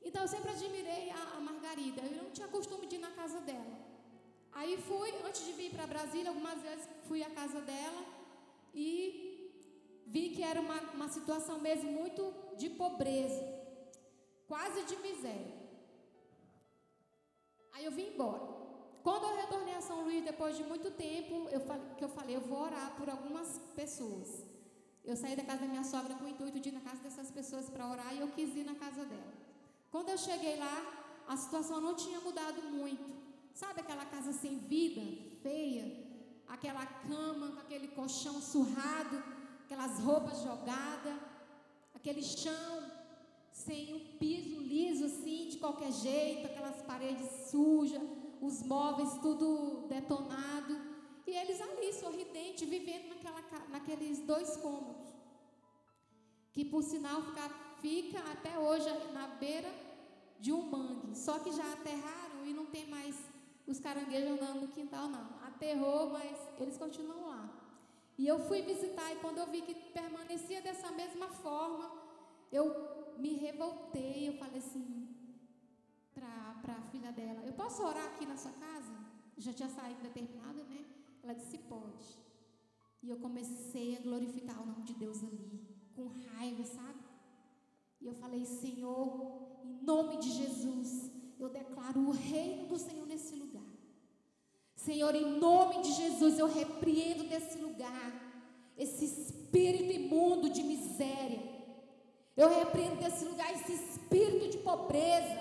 Então 0.01 0.21
eu 0.23 0.27
sempre 0.27 0.51
admirei 0.51 1.09
a, 1.11 1.37
a 1.37 1.39
Margarida. 1.39 2.01
Eu 2.01 2.23
não 2.23 2.31
tinha 2.31 2.47
costume 2.47 2.87
de 2.87 2.95
ir 2.95 2.99
na 2.99 3.11
casa 3.11 3.39
dela. 3.41 3.77
Aí 4.51 4.77
fui, 4.77 5.13
antes 5.25 5.45
de 5.45 5.53
vir 5.53 5.71
para 5.71 5.87
Brasília, 5.87 6.29
algumas 6.29 6.61
vezes 6.61 6.87
fui 7.07 7.23
à 7.23 7.29
casa 7.29 7.61
dela 7.61 8.03
e 8.73 8.83
vi 10.05 10.29
que 10.31 10.43
era 10.43 10.59
uma, 10.59 10.79
uma 10.97 11.07
situação 11.07 11.59
mesmo 11.59 11.91
muito 11.91 12.33
de 12.57 12.69
pobreza, 12.69 13.43
quase 14.47 14.83
de 14.83 14.95
miséria. 14.97 15.58
Aí 17.79 17.85
eu 17.85 17.93
vim 17.93 18.07
embora. 18.13 18.45
Quando 19.01 19.23
eu 19.23 19.35
retornei 19.41 19.73
a 19.73 19.81
São 19.81 20.03
Luís, 20.05 20.21
depois 20.31 20.57
de 20.57 20.63
muito 20.71 20.91
tempo, 20.91 21.47
eu 21.49 21.61
que 21.97 22.03
eu 22.03 22.09
falei, 22.09 22.35
eu 22.35 22.41
vou 22.41 22.59
orar 22.61 22.87
por 22.97 23.09
algumas 23.09 23.57
pessoas. 23.73 24.43
Eu 25.09 25.15
saí 25.15 25.33
da 25.33 25.45
casa 25.49 25.61
da 25.61 25.67
minha 25.67 25.85
sogra 25.85 26.13
com 26.15 26.25
o 26.25 26.27
intuito 26.27 26.59
de 26.59 26.67
ir 26.67 26.73
na 26.73 26.81
casa 26.81 27.01
dessas 27.01 27.31
pessoas 27.31 27.69
para 27.69 27.89
orar 27.89 28.13
e 28.13 28.19
eu 28.19 28.27
quis 28.35 28.53
ir 28.53 28.65
na 28.65 28.75
casa 28.75 29.05
dela. 29.05 29.33
Quando 29.89 30.09
eu 30.09 30.17
cheguei 30.17 30.57
lá, 30.57 30.77
a 31.25 31.37
situação 31.37 31.79
não 31.79 31.95
tinha 31.95 32.19
mudado 32.19 32.61
muito. 32.63 33.09
Sabe 33.53 33.79
aquela 33.79 34.05
casa 34.05 34.33
sem 34.33 34.57
vida, 34.73 35.01
feia? 35.41 35.85
Aquela 36.49 36.85
cama 36.85 37.47
com 37.53 37.61
aquele 37.61 37.87
colchão 37.99 38.41
surrado, 38.41 39.23
aquelas 39.63 39.99
roupas 39.99 40.41
jogadas, 40.41 41.17
aquele 41.95 42.21
chão 42.21 42.98
sem 43.51 43.93
um 43.93 44.17
piso 44.17 44.59
liso 44.59 45.05
assim, 45.05 45.47
de 45.49 45.57
qualquer 45.57 45.91
jeito, 45.91 46.45
aquelas 46.45 46.81
paredes 46.81 47.27
sujas, 47.49 48.01
os 48.41 48.63
móveis 48.63 49.13
tudo 49.21 49.87
detonado. 49.87 50.79
E 51.27 51.31
eles 51.31 51.61
ali, 51.61 51.93
sorridentes, 51.93 52.67
vivendo 52.67 53.09
naquela, 53.09 53.67
naqueles 53.69 54.19
dois 54.19 54.55
cômodos. 54.57 55.07
Que 56.53 56.65
por 56.65 56.83
sinal 56.83 57.21
fica, 57.21 57.49
fica 57.81 58.19
até 58.31 58.57
hoje 58.57 58.89
na 59.13 59.27
beira 59.27 59.71
de 60.39 60.51
um 60.51 60.63
mangue. 60.63 61.15
Só 61.15 61.39
que 61.39 61.51
já 61.51 61.73
aterraram 61.73 62.45
e 62.45 62.53
não 62.53 62.65
tem 62.65 62.87
mais 62.87 63.15
os 63.67 63.79
caranguejos 63.79 64.31
andando 64.31 64.61
no 64.61 64.67
quintal, 64.69 65.07
não. 65.07 65.29
Aterrou, 65.45 66.09
mas 66.09 66.35
eles 66.59 66.77
continuam 66.77 67.27
lá. 67.27 67.49
E 68.17 68.27
eu 68.27 68.39
fui 68.39 68.61
visitar 68.61 69.13
e 69.13 69.17
quando 69.17 69.37
eu 69.37 69.47
vi 69.47 69.61
que 69.61 69.73
permanecia 69.73 70.61
dessa 70.61 70.91
mesma 70.91 71.27
forma, 71.27 71.91
eu 72.51 72.65
me 73.19 73.33
revoltei. 73.33 74.29
Eu 74.29 74.33
falei 74.33 74.59
assim 74.59 75.07
para 76.13 76.75
a 76.77 76.81
filha 76.91 77.11
dela: 77.11 77.41
Eu 77.45 77.53
posso 77.53 77.83
orar 77.83 78.05
aqui 78.07 78.25
na 78.25 78.37
sua 78.37 78.51
casa? 78.51 78.93
Já 79.37 79.53
tinha 79.53 79.69
saído 79.69 80.01
determinado, 80.01 80.63
né? 80.65 80.85
Ela 81.23 81.33
disse: 81.33 81.57
Pode. 81.57 82.17
E 83.01 83.09
eu 83.09 83.17
comecei 83.17 83.97
a 83.97 84.01
glorificar 84.01 84.61
o 84.61 84.65
nome 84.65 84.83
de 84.83 84.93
Deus 84.93 85.23
ali, 85.23 85.61
com 85.95 86.07
raiva, 86.07 86.65
sabe? 86.65 86.99
E 88.01 88.07
eu 88.07 88.13
falei: 88.13 88.45
Senhor, 88.45 89.59
em 89.63 89.83
nome 89.83 90.17
de 90.17 90.29
Jesus, 90.31 91.11
eu 91.39 91.49
declaro 91.49 92.01
o 92.01 92.11
reino 92.11 92.67
do 92.67 92.77
Senhor 92.77 93.05
nesse 93.07 93.35
lugar. 93.35 93.63
Senhor, 94.75 95.13
em 95.13 95.37
nome 95.39 95.81
de 95.81 95.91
Jesus, 95.91 96.39
eu 96.39 96.47
repreendo 96.47 97.25
desse 97.25 97.57
lugar 97.57 98.29
esse 98.77 99.03
espírito 99.03 99.91
imundo 99.91 100.49
de 100.49 100.63
miséria. 100.63 101.41
Eu 102.41 102.49
repreendo 102.57 102.95
desse 103.03 103.25
lugar 103.25 103.53
esse 103.53 103.73
espírito 103.73 104.47
de 104.51 104.59
pobreza. 104.59 105.37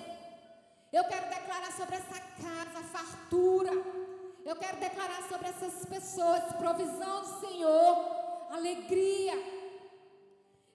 Eu 0.93 1.05
quero 1.05 1.29
declarar 1.29 1.71
sobre 1.71 1.95
essa 1.95 2.19
casa 2.43 2.89
fartura. 2.95 3.71
Eu 4.45 4.57
quero 4.57 4.79
declarar 4.79 5.23
sobre 5.29 5.47
essas 5.47 5.87
pessoas 5.87 6.57
provisão 6.57 7.21
do 7.21 7.41
Senhor, 7.47 7.93
alegria. 8.51 9.35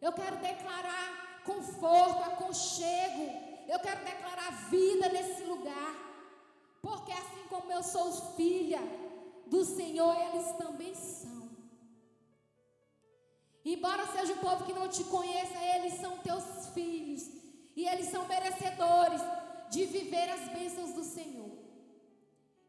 Eu 0.01 0.13
quero 0.13 0.37
declarar 0.37 1.41
conforto, 1.43 2.23
aconchego. 2.31 3.25
Eu 3.67 3.79
quero 3.79 4.05
declarar 4.05 4.69
vida 4.69 5.09
nesse 5.09 5.43
lugar. 5.43 5.93
Porque 6.81 7.11
assim 7.11 7.43
como 7.49 7.69
eu 7.69 7.83
sou 7.83 8.13
filha 8.37 8.79
do 9.47 9.65
Senhor, 9.65 10.15
eles 10.29 10.53
também 10.53 10.95
são. 10.95 11.42
Embora 13.65 14.05
seja 14.07 14.33
o 14.33 14.39
povo 14.39 14.65
que 14.65 14.73
não 14.73 14.89
te 14.89 15.03
conheça, 15.05 15.57
eles 15.75 15.93
são 15.93 16.17
teus 16.19 16.67
filhos. 16.73 17.29
E 17.75 17.87
eles 17.87 18.07
são 18.09 18.27
merecedores 18.27 19.21
de 19.69 19.85
viver 19.85 20.29
as 20.29 20.49
bênçãos 20.49 20.93
do 20.93 21.03
Senhor. 21.03 21.57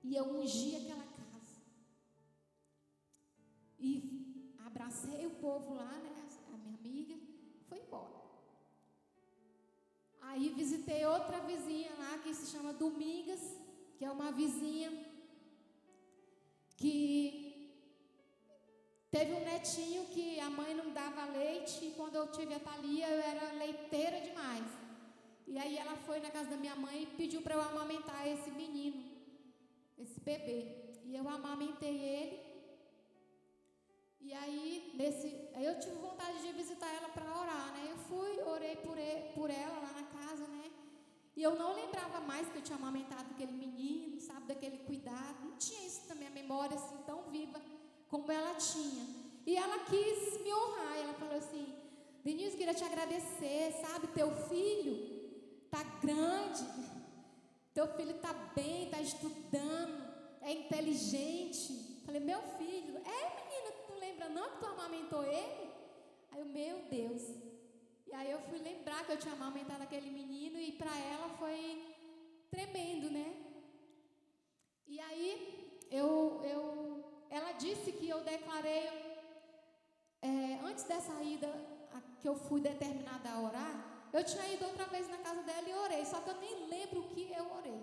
E 0.02 0.14
eu 0.14 0.24
ungi 0.36 0.76
aquela 0.76 1.04
casa. 1.04 1.56
E 3.78 4.56
abracei 4.64 5.26
o 5.26 5.30
povo 5.30 5.74
lá, 5.74 5.92
né? 5.92 6.14
A 6.52 6.56
minha 6.56 6.74
amiga, 6.78 7.16
foi 7.68 7.78
embora. 7.78 8.24
Aí 10.22 10.48
visitei 10.50 11.04
outra 11.04 11.40
vizinha 11.40 11.92
lá 11.98 12.18
que 12.18 12.32
se 12.34 12.50
chama 12.50 12.72
Domingas, 12.72 13.42
que 13.96 14.04
é 14.04 14.10
uma 14.10 14.32
vizinha 14.32 14.90
que 16.76 17.43
teve 19.14 19.32
um 19.32 19.44
netinho 19.44 20.02
que 20.14 20.40
a 20.40 20.50
mãe 20.50 20.72
não 20.74 20.88
dava 20.90 21.24
leite 21.26 21.84
e 21.86 21.90
quando 21.96 22.16
eu 22.16 22.26
tive 22.36 22.52
a 22.54 22.58
Thalia 22.58 23.08
eu 23.08 23.20
era 23.32 23.52
leiteira 23.62 24.20
demais. 24.28 24.66
E 25.46 25.56
aí 25.56 25.76
ela 25.82 25.94
foi 26.06 26.18
na 26.24 26.30
casa 26.36 26.50
da 26.50 26.56
minha 26.56 26.74
mãe 26.74 26.96
e 27.02 27.12
pediu 27.18 27.40
para 27.40 27.54
eu 27.54 27.62
amamentar 27.62 28.26
esse 28.26 28.50
menino, 28.50 29.00
esse 29.96 30.18
bebê. 30.18 30.58
E 31.04 31.14
eu 31.14 31.28
amamentei 31.28 31.96
ele. 32.16 32.38
E 34.20 34.32
aí, 34.32 34.92
nesse, 34.98 35.28
aí 35.54 35.64
eu 35.64 35.78
tive 35.78 35.96
vontade 36.08 36.38
de 36.44 36.50
visitar 36.52 36.90
ela 36.98 37.10
para 37.10 37.38
orar, 37.42 37.66
né? 37.74 37.82
Eu 37.92 37.98
fui, 38.08 38.32
orei 38.54 38.74
por, 38.76 38.98
ele, 38.98 39.32
por 39.34 39.48
ela 39.48 39.78
lá 39.84 39.92
na 40.00 40.06
casa, 40.18 40.44
né? 40.48 40.72
E 41.36 41.42
eu 41.42 41.54
não 41.54 41.74
lembrava 41.74 42.20
mais 42.20 42.48
que 42.48 42.56
eu 42.58 42.62
tinha 42.62 42.78
amamentado 42.78 43.30
aquele 43.30 43.52
menino, 43.52 44.20
sabe, 44.20 44.46
daquele 44.46 44.78
cuidado. 44.78 45.44
Não 45.44 45.56
tinha 45.56 45.86
isso 45.86 46.08
na 46.08 46.16
minha 46.16 46.30
memória 46.30 46.74
assim 46.74 46.96
tão 47.06 47.22
viva 47.30 47.60
como 48.14 48.30
ela 48.30 48.54
tinha. 48.54 49.06
E 49.44 49.56
ela 49.56 49.80
quis 49.80 50.40
me 50.40 50.52
honrar. 50.54 50.96
Ela 50.98 51.14
falou 51.14 51.36
assim: 51.36 51.66
Denise, 52.22 52.56
queria 52.56 52.72
te 52.72 52.84
agradecer, 52.84 53.72
sabe? 53.84 54.06
Teu 54.08 54.30
filho 54.48 54.94
tá 55.68 55.82
grande, 56.00 56.64
teu 57.74 57.88
filho 57.96 58.14
tá 58.18 58.32
bem, 58.54 58.88
tá 58.88 59.00
estudando, 59.00 59.96
é 60.40 60.52
inteligente. 60.52 62.02
Falei, 62.06 62.20
meu 62.20 62.40
filho, 62.58 62.98
é 62.98 63.20
menina, 63.38 63.70
tu 63.86 63.94
lembra 63.98 64.28
não 64.28 64.48
que 64.50 64.58
tu 64.60 64.66
amamentou 64.66 65.24
ele? 65.24 65.70
Aí 66.30 66.38
eu, 66.38 66.46
meu 66.46 66.82
Deus. 66.88 67.22
E 68.06 68.14
aí 68.14 68.30
eu 68.30 68.40
fui 68.42 68.58
lembrar 68.58 69.04
que 69.04 69.12
eu 69.12 69.16
tinha 69.16 69.34
amamentado 69.34 69.82
aquele 69.82 70.10
menino 70.10 70.60
e 70.60 70.70
para 70.72 70.96
ela 70.96 71.30
foi 71.30 71.82
tremendo, 72.48 73.10
né? 73.10 73.34
E 74.86 75.00
aí 75.00 75.86
eu, 75.90 76.40
eu, 76.44 77.03
ela 77.30 77.52
disse 77.52 77.92
que 77.92 78.08
eu 78.08 78.20
declarei 78.22 78.88
é, 80.22 80.60
antes 80.64 80.84
da 80.84 81.00
saída 81.00 81.48
que 82.20 82.28
eu 82.28 82.34
fui 82.34 82.60
determinada 82.60 83.28
a 83.30 83.40
orar, 83.40 83.74
eu 84.12 84.24
tinha 84.24 84.46
ido 84.54 84.64
outra 84.64 84.86
vez 84.86 85.08
na 85.08 85.18
casa 85.18 85.42
dela 85.42 85.68
e 85.68 85.74
orei, 85.74 86.04
só 86.04 86.20
que 86.20 86.30
eu 86.30 86.40
nem 86.40 86.68
lembro 86.68 87.00
o 87.00 87.08
que 87.08 87.30
eu 87.36 87.46
orei. 87.58 87.80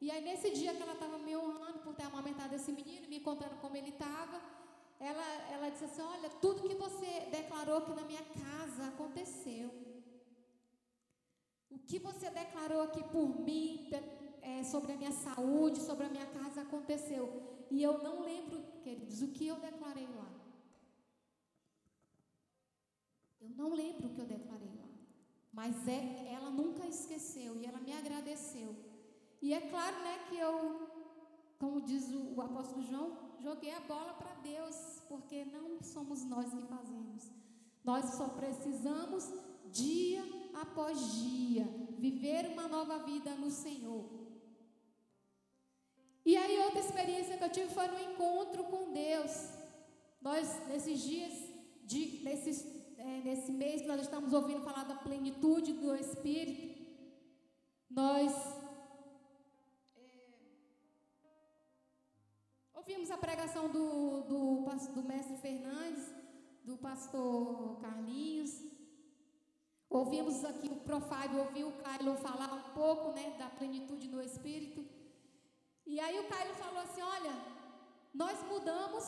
E 0.00 0.10
aí 0.10 0.20
nesse 0.20 0.50
dia 0.50 0.74
que 0.74 0.82
ela 0.82 0.94
estava 0.94 1.16
me 1.18 1.36
honrando 1.36 1.78
por 1.78 1.94
ter 1.94 2.04
amamentado 2.04 2.54
esse 2.54 2.72
menino, 2.72 3.08
me 3.08 3.20
contando 3.20 3.60
como 3.60 3.76
ele 3.76 3.90
estava, 3.90 4.40
ela, 4.98 5.26
ela 5.54 5.68
disse 5.70 5.84
assim, 5.84 6.02
olha, 6.02 6.28
tudo 6.40 6.68
que 6.68 6.74
você 6.74 7.28
declarou 7.30 7.78
aqui 7.78 7.94
na 7.94 8.02
minha 8.02 8.24
casa 8.42 8.88
aconteceu. 8.88 9.70
O 11.70 11.78
que 11.78 11.98
você 11.98 12.28
declarou 12.30 12.82
aqui 12.82 13.02
por 13.04 13.40
mim, 13.40 13.90
é, 14.42 14.62
sobre 14.64 14.92
a 14.92 14.96
minha 14.96 15.12
saúde, 15.12 15.80
sobre 15.80 16.06
a 16.06 16.08
minha 16.08 16.26
casa, 16.26 16.62
aconteceu. 16.62 17.61
E 17.72 17.82
eu 17.82 18.02
não 18.02 18.22
lembro, 18.22 18.62
queridos, 18.84 19.22
o 19.22 19.28
que 19.28 19.46
eu 19.46 19.56
declarei 19.56 20.06
lá. 20.06 20.30
Eu 23.40 23.48
não 23.60 23.72
lembro 23.72 24.08
o 24.08 24.14
que 24.14 24.20
eu 24.20 24.26
declarei 24.26 24.68
lá. 24.80 24.90
Mas 25.50 25.88
é, 25.88 26.32
ela 26.34 26.50
nunca 26.50 26.86
esqueceu 26.86 27.56
e 27.56 27.64
ela 27.64 27.80
me 27.80 27.94
agradeceu. 27.94 28.76
E 29.40 29.54
é 29.54 29.60
claro, 29.70 29.96
né, 30.04 30.18
que 30.28 30.36
eu, 30.36 30.86
como 31.58 31.80
diz 31.80 32.12
o, 32.12 32.34
o 32.36 32.42
apóstolo 32.42 32.82
João, 32.82 33.16
joguei 33.40 33.72
a 33.72 33.80
bola 33.80 34.12
para 34.12 34.34
Deus, 34.34 34.76
porque 35.08 35.46
não 35.46 35.82
somos 35.82 36.22
nós 36.24 36.52
que 36.52 36.66
fazemos. 36.66 37.30
Nós 37.82 38.04
só 38.16 38.28
precisamos 38.28 39.32
dia 39.70 40.22
após 40.52 41.22
dia 41.22 41.64
viver 41.98 42.50
uma 42.52 42.68
nova 42.68 42.98
vida 42.98 43.34
no 43.34 43.50
Senhor. 43.50 44.21
E 46.24 46.36
aí 46.36 46.58
outra 46.60 46.80
experiência 46.80 47.36
que 47.36 47.44
eu 47.44 47.50
tive 47.50 47.74
foi 47.74 47.88
no 47.88 48.00
encontro 48.00 48.64
com 48.64 48.92
Deus. 48.92 49.50
Nós 50.20 50.66
nesses 50.68 51.00
dias 51.02 51.32
de, 51.84 52.20
nesses, 52.22 52.64
é, 52.96 53.20
nesse 53.24 53.50
mês 53.50 53.82
que 53.82 53.88
nós 53.88 54.00
estamos 54.00 54.32
ouvindo 54.32 54.62
falar 54.62 54.84
da 54.84 54.94
plenitude 54.94 55.72
do 55.72 55.94
Espírito, 55.94 56.80
nós 57.90 58.32
Ouvimos 62.82 63.12
a 63.12 63.16
pregação 63.16 63.68
do, 63.68 64.22
do, 64.22 64.64
do 64.92 65.02
mestre 65.04 65.36
Fernandes, 65.36 66.12
do 66.64 66.76
pastor 66.76 67.80
Carlinhos. 67.80 68.60
Ouvimos 69.88 70.44
aqui 70.44 70.66
o 70.66 70.80
Profábio, 70.80 71.38
ouviu 71.44 71.68
o 71.68 71.72
Caio 71.74 72.16
falar 72.16 72.52
um 72.52 72.74
pouco 72.74 73.12
né, 73.12 73.36
da 73.38 73.48
plenitude 73.48 74.08
do 74.08 74.20
Espírito. 74.20 74.84
E 75.94 76.00
aí 76.00 76.18
o 76.20 76.28
Caio 76.32 76.54
falou 76.54 76.80
assim: 76.80 77.02
olha, 77.02 77.34
nós 78.14 78.42
mudamos, 78.50 79.04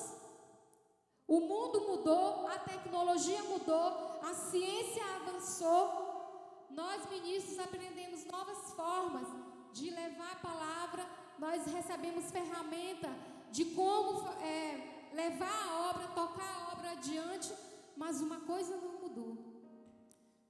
o 1.27 1.41
mundo 1.41 1.81
mudou, 1.89 2.47
a 2.47 2.59
tecnologia 2.59 3.43
mudou, 3.45 3.87
a 4.23 4.35
ciência 4.35 5.03
avançou, 5.17 6.67
nós 6.71 7.09
ministros 7.09 7.59
aprendemos 7.59 8.27
novas 8.27 8.75
formas 8.75 9.27
de 9.73 9.89
levar 9.89 10.33
a 10.33 10.47
palavra, 10.51 11.07
nós 11.39 11.65
recebemos 11.65 12.31
ferramenta 12.31 13.11
de 13.51 13.65
como 13.77 14.29
é, 14.43 15.09
levar 15.15 15.59
a 15.67 15.89
obra, 15.89 16.09
tocar 16.09 16.53
a 16.55 16.73
obra 16.75 16.91
adiante, 16.91 17.51
mas 17.97 18.21
uma 18.21 18.41
coisa 18.41 18.77
não 18.77 19.01
mudou. 19.01 19.39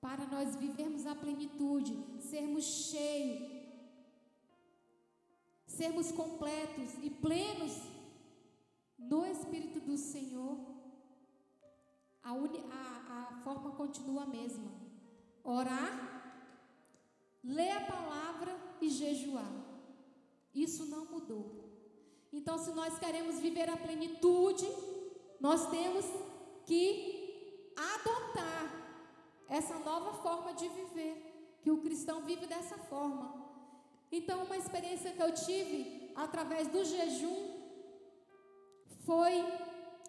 Para 0.00 0.26
nós 0.26 0.56
vivermos 0.56 1.06
a 1.06 1.14
plenitude, 1.14 1.94
sermos 2.20 2.64
cheios, 2.64 3.53
sermos 5.66 6.12
completos 6.12 6.94
e 7.03 7.11
plenos 7.11 7.81
no 8.98 9.27
Espírito 9.27 9.81
do 9.81 9.96
Senhor, 9.96 10.59
a, 12.22 12.33
uni, 12.33 12.59
a, 12.70 13.31
a 13.33 13.40
forma 13.42 13.72
continua 13.72 14.22
a 14.22 14.27
mesma: 14.27 14.70
orar, 15.42 16.33
ler 17.42 17.70
a 17.70 17.81
palavra 17.81 18.57
e 18.81 18.88
jejuar. 18.88 19.53
Isso 20.55 20.87
não 20.87 21.05
mudou. 21.07 21.64
Então, 22.33 22.59
se 22.59 22.70
nós 22.72 22.98
queremos 22.98 23.38
viver 23.38 23.68
a 23.68 23.77
plenitude, 23.77 24.66
nós 25.40 25.68
temos 25.70 26.05
que 26.64 27.72
adotar 27.77 28.85
essa 29.48 29.79
nova 29.81 30.14
forma 30.14 30.55
de 30.55 30.68
viver, 30.68 31.59
que 31.62 31.70
o 31.70 31.81
cristão 31.81 32.22
vive 32.22 32.46
dessa 32.46 32.77
forma. 32.77 33.43
Então, 34.18 34.44
uma 34.44 34.57
experiência 34.57 35.12
que 35.12 35.22
eu 35.27 35.33
tive 35.35 35.79
através 36.14 36.68
do 36.68 36.85
jejum 36.85 37.40
foi 39.07 39.35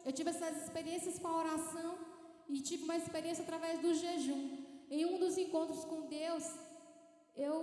eu 0.08 0.12
tive 0.18 0.30
essas 0.30 0.56
experiências 0.64 1.18
com 1.18 1.28
a 1.28 1.38
oração 1.44 1.98
e 2.48 2.62
tive 2.62 2.84
uma 2.84 2.96
experiência 2.96 3.44
através 3.44 3.80
do 3.82 3.92
jejum. 4.02 4.44
Em 4.92 5.04
um 5.04 5.18
dos 5.18 5.36
encontros 5.36 5.84
com 5.84 6.02
Deus, 6.02 6.46
eu 7.36 7.56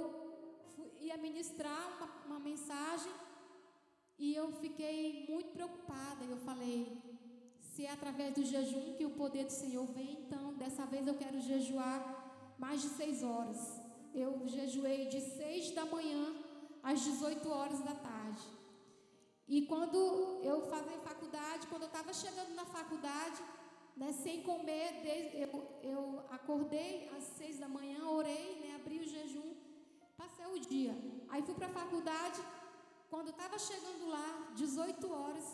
ia 1.00 1.16
ministrar 1.16 1.82
uma, 1.96 2.08
uma 2.26 2.40
mensagem 2.40 3.12
e 4.18 4.34
eu 4.34 4.50
fiquei 4.64 5.26
muito 5.28 5.52
preocupada. 5.52 6.24
Eu 6.24 6.38
falei: 6.38 7.00
se 7.60 7.86
é 7.86 7.92
através 7.92 8.34
do 8.34 8.44
jejum 8.44 8.94
que 8.96 9.06
o 9.06 9.10
poder 9.10 9.44
do 9.44 9.52
Senhor 9.52 9.86
vem, 9.98 10.14
então 10.24 10.54
dessa 10.54 10.84
vez 10.86 11.06
eu 11.06 11.14
quero 11.14 11.40
jejuar 11.40 12.00
mais 12.58 12.82
de 12.82 12.88
seis 12.88 13.22
horas. 13.22 13.81
Eu 14.14 14.46
jejuei 14.46 15.06
de 15.06 15.20
seis 15.20 15.70
da 15.70 15.84
manhã 15.84 16.34
às 16.82 17.00
18 17.00 17.48
horas 17.48 17.80
da 17.80 17.94
tarde. 17.94 18.42
E 19.48 19.62
quando 19.66 19.96
eu 20.42 20.62
fazia 20.62 20.98
faculdade, 20.98 21.66
quando 21.66 21.82
eu 21.82 21.88
estava 21.88 22.12
chegando 22.12 22.54
na 22.54 22.64
faculdade, 22.64 23.42
né, 23.96 24.12
sem 24.12 24.42
comer, 24.42 24.90
eu, 25.34 25.50
eu 25.82 26.24
acordei 26.30 27.08
às 27.16 27.24
seis 27.24 27.58
da 27.58 27.68
manhã, 27.68 28.06
orei, 28.08 28.60
né, 28.60 28.74
abri 28.76 28.98
o 29.00 29.08
jejum, 29.08 29.54
passei 30.16 30.46
o 30.46 30.58
dia. 30.58 30.94
Aí 31.28 31.42
fui 31.42 31.54
para 31.54 31.66
a 31.66 31.78
faculdade, 31.80 32.40
quando 33.10 33.30
estava 33.30 33.58
chegando 33.58 34.08
lá, 34.08 34.52
18 34.54 35.12
horas, 35.12 35.44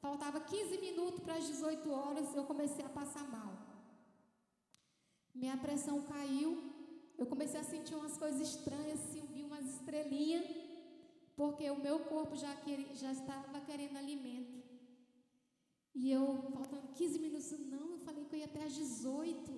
faltava 0.00 0.40
15 0.40 0.78
minutos 0.78 1.20
para 1.20 1.34
as 1.34 1.46
18 1.46 1.90
horas, 1.90 2.34
eu 2.34 2.44
comecei 2.44 2.84
a 2.84 2.88
passar 2.88 3.24
mal. 3.28 3.52
Minha 5.34 5.56
pressão 5.56 6.02
caiu, 6.02 6.73
eu 7.16 7.26
comecei 7.26 7.60
a 7.60 7.64
sentir 7.64 7.94
umas 7.94 8.16
coisas 8.16 8.40
estranhas, 8.40 9.00
assim, 9.00 9.26
vi 9.32 9.42
umas 9.44 9.64
estrelinhas, 9.66 10.46
porque 11.36 11.70
o 11.70 11.80
meu 11.80 12.00
corpo 12.00 12.36
já, 12.36 12.54
queria, 12.56 12.94
já 12.94 13.12
estava 13.12 13.60
querendo 13.60 13.96
alimento. 13.96 14.62
E 15.94 16.10
eu, 16.10 16.50
faltando 16.52 16.88
15 16.88 17.18
minutos, 17.18 17.50
não, 17.58 17.92
eu 17.92 18.00
falei 18.00 18.24
que 18.24 18.34
eu 18.34 18.40
ia 18.40 18.46
até 18.46 18.64
às 18.64 18.74
18. 18.74 19.52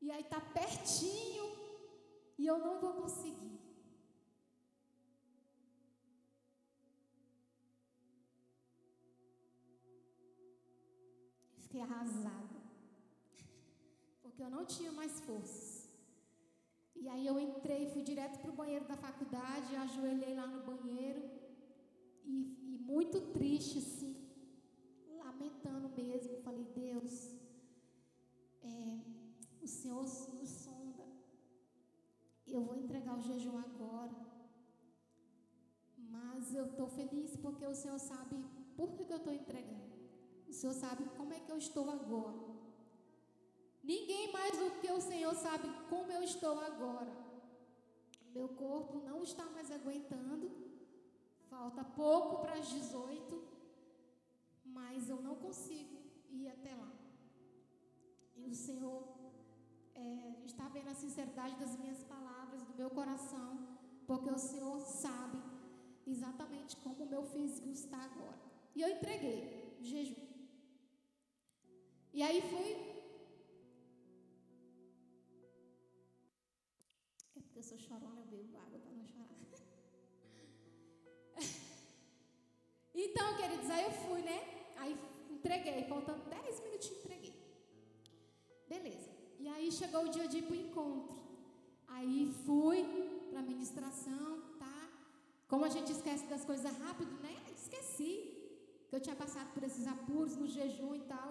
E 0.00 0.10
aí 0.10 0.20
está 0.20 0.40
pertinho, 0.40 1.46
e 2.38 2.46
eu 2.46 2.58
não 2.58 2.80
vou 2.80 2.94
conseguir. 2.94 3.54
fiquei 11.74 11.80
arrasada. 11.82 12.54
Porque 14.22 14.40
eu 14.40 14.50
não 14.50 14.64
tinha 14.64 14.92
mais 14.92 15.20
forças. 15.20 15.73
E 17.04 17.08
aí 17.14 17.26
eu 17.26 17.38
entrei, 17.38 17.86
fui 17.94 18.02
direto 18.02 18.38
para 18.40 18.50
o 18.50 18.54
banheiro 18.60 18.86
da 18.86 18.96
faculdade, 18.96 19.76
ajoelhei 19.76 20.34
lá 20.34 20.46
no 20.46 20.60
banheiro. 20.64 21.22
E, 22.24 22.36
e 22.68 22.78
muito 22.78 23.20
triste, 23.32 23.76
assim, 23.76 24.16
lamentando 25.18 25.90
mesmo. 25.90 26.38
Falei, 26.38 26.64
Deus, 26.74 27.12
é, 28.62 29.00
o 29.62 29.68
Senhor 29.68 30.02
nos 30.38 30.48
sonda. 30.48 31.04
Eu 32.46 32.62
vou 32.62 32.74
entregar 32.74 33.18
o 33.18 33.20
jejum 33.20 33.58
agora. 33.58 34.16
Mas 35.98 36.54
eu 36.54 36.64
estou 36.70 36.88
feliz 36.88 37.36
porque 37.36 37.66
o 37.66 37.74
Senhor 37.74 37.98
sabe 37.98 38.42
por 38.78 38.92
que, 38.94 39.04
que 39.04 39.12
eu 39.12 39.18
estou 39.18 39.34
entregando. 39.34 39.92
O 40.48 40.54
Senhor 40.54 40.72
sabe 40.72 41.04
como 41.18 41.34
é 41.34 41.40
que 41.40 41.52
eu 41.52 41.58
estou 41.58 41.90
agora. 41.90 42.53
Ninguém 43.92 44.32
mais 44.32 44.56
do 44.58 44.70
que 44.80 44.90
o 44.90 45.00
Senhor 45.00 45.34
sabe 45.34 45.68
como 45.90 46.10
eu 46.10 46.22
estou 46.22 46.58
agora. 46.58 47.14
Meu 48.34 48.48
corpo 48.48 48.98
não 49.08 49.22
está 49.22 49.44
mais 49.56 49.70
aguentando. 49.70 50.50
Falta 51.50 51.84
pouco 51.84 52.42
para 52.42 52.54
as 52.54 52.68
18, 52.68 53.44
mas 54.64 55.08
eu 55.08 55.20
não 55.20 55.36
consigo 55.36 55.98
ir 56.30 56.48
até 56.48 56.74
lá. 56.74 56.92
o 58.46 58.54
Senhor 58.54 59.02
é, 59.94 60.42
está 60.44 60.68
vendo 60.68 60.88
a 60.88 60.94
sinceridade 60.94 61.54
das 61.56 61.76
minhas 61.76 62.02
palavras, 62.04 62.62
do 62.64 62.74
meu 62.74 62.90
coração, 62.90 63.50
porque 64.06 64.30
o 64.30 64.38
Senhor 64.38 64.80
sabe 64.80 65.38
exatamente 66.06 66.76
como 66.76 67.04
o 67.04 67.08
meu 67.08 67.24
físico 67.24 67.68
está 67.68 67.98
agora. 67.98 68.40
E 68.74 68.82
eu 68.82 68.88
entreguei 68.88 69.76
jejum. 69.80 70.26
E 72.12 72.22
aí 72.22 72.40
fui. 72.40 72.93
Eu 77.56 77.62
sou 77.62 77.78
chorona, 77.78 78.20
eu 78.20 78.26
bebo 78.26 78.56
água 78.58 78.78
para 78.78 78.92
não 78.92 79.06
chorar. 79.06 79.24
então, 82.94 83.36
queridos, 83.36 83.70
aí 83.70 83.84
eu 83.84 83.90
fui, 83.90 84.22
né? 84.22 84.38
Aí 84.76 84.98
entreguei, 85.30 85.84
faltando 85.84 86.22
10 86.28 86.60
minutinhos, 86.60 86.98
entreguei. 87.04 87.34
Beleza. 88.68 89.10
E 89.38 89.48
aí 89.48 89.70
chegou 89.70 90.04
o 90.04 90.08
dia 90.08 90.26
de 90.26 90.38
ir 90.38 90.42
para 90.42 90.56
o 90.56 90.56
encontro. 90.56 91.16
Aí 91.88 92.34
fui 92.44 92.82
para 93.30 93.40
a 93.40 93.42
ministração, 93.42 94.42
tá? 94.58 94.88
Como 95.46 95.64
a 95.64 95.68
gente 95.68 95.92
esquece 95.92 96.26
das 96.26 96.44
coisas 96.44 96.76
rápido, 96.78 97.12
né? 97.22 97.34
Esqueci 97.56 98.34
que 98.88 98.96
eu 98.96 99.00
tinha 99.00 99.16
passado 99.16 99.52
por 99.52 99.62
esses 99.62 99.86
apuros 99.86 100.36
no 100.36 100.46
jejum 100.46 100.94
e 100.94 101.00
tal. 101.00 101.30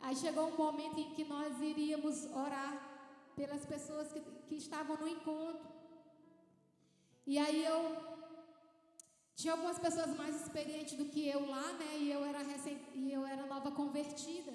Aí 0.00 0.16
chegou 0.16 0.48
um 0.48 0.56
momento 0.56 0.98
em 0.98 1.10
que 1.14 1.24
nós 1.24 1.60
iríamos 1.60 2.24
orar 2.26 2.85
pelas 3.36 3.64
pessoas 3.66 4.10
que, 4.12 4.20
que 4.48 4.56
estavam 4.56 4.96
no 4.96 5.08
encontro. 5.16 5.66
E 7.26 7.38
aí 7.38 7.64
eu 7.72 7.80
tinha 9.34 9.52
algumas 9.52 9.78
pessoas 9.78 10.16
mais 10.16 10.34
experientes 10.42 10.96
do 10.96 11.06
que 11.12 11.28
eu 11.28 11.42
lá, 11.54 11.66
né? 11.80 11.90
E 11.98 12.10
eu 12.10 12.24
era 12.24 12.42
recém, 12.52 12.78
e 12.94 13.12
eu 13.12 13.26
era 13.26 13.44
nova 13.46 13.70
convertida. 13.70 14.52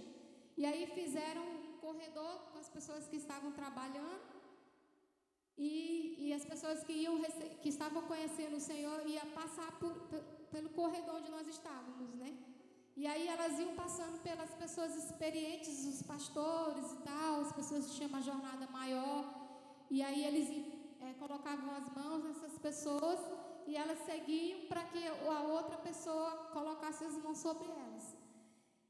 E 0.57 0.65
aí 0.65 0.87
fizeram 0.87 1.43
um 1.43 1.77
corredor 1.85 2.33
com 2.51 2.59
as 2.59 2.69
pessoas 2.69 3.07
que 3.07 3.17
estavam 3.17 3.51
trabalhando. 3.51 4.41
E, 5.57 6.15
e 6.25 6.33
as 6.33 6.43
pessoas 6.43 6.83
que 6.83 6.93
iam 6.93 7.21
que 7.61 7.69
estavam 7.69 8.01
conhecendo 8.03 8.55
o 8.57 8.65
Senhor 8.71 9.05
ia 9.05 9.25
passar 9.39 9.71
por, 9.79 9.93
pelo 10.49 10.69
corredor 10.69 11.15
onde 11.17 11.29
nós 11.29 11.47
estávamos, 11.47 12.15
né? 12.15 12.35
E 12.95 13.07
aí 13.07 13.27
elas 13.27 13.57
iam 13.59 13.73
passando 13.75 14.21
pelas 14.21 14.53
pessoas 14.55 14.95
experientes, 14.95 15.85
os 15.85 16.01
pastores 16.03 16.91
e 16.91 16.97
tal, 16.97 17.41
as 17.41 17.51
pessoas 17.51 17.85
que 17.85 17.95
tinham 17.95 18.09
uma 18.09 18.21
jornada 18.21 18.67
maior. 18.67 19.23
E 19.89 20.01
aí 20.03 20.23
eles 20.25 20.49
é, 20.99 21.13
colocavam 21.13 21.73
as 21.75 21.87
mãos 21.93 22.23
nessas 22.23 22.57
pessoas 22.59 23.19
e 23.65 23.75
elas 23.75 23.99
seguiam 24.05 24.67
para 24.67 24.83
que 24.83 25.05
a 25.07 25.41
outra 25.43 25.77
pessoa 25.77 26.31
colocasse 26.53 27.03
as 27.03 27.15
mãos 27.23 27.37
sobre 27.37 27.67
elas. 27.69 28.15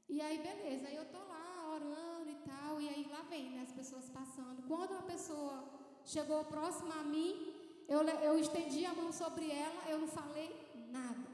E 0.08 0.20
aí, 0.20 0.38
beleza, 0.38 0.88
aí 0.88 0.96
eu 0.96 1.06
tô 1.06 1.18
lá 1.18 1.70
orando 1.74 2.28
e 2.28 2.34
tal, 2.46 2.80
e 2.80 2.88
aí 2.88 3.06
lá 3.10 3.22
vem, 3.30 3.50
né, 3.50 3.62
as 3.62 3.72
pessoas 3.72 4.10
passando. 4.10 4.62
Quando 4.68 4.90
uma 4.90 5.02
pessoa 5.02 5.64
chegou 6.04 6.44
próxima 6.44 6.94
a 7.00 7.04
mim, 7.04 7.54
eu, 7.88 8.02
eu 8.02 8.38
estendi 8.38 8.84
a 8.84 8.92
mão 8.92 9.10
sobre 9.12 9.50
ela, 9.50 9.88
eu 9.88 9.98
não 9.98 10.08
falei 10.08 10.50
nada. 10.90 11.31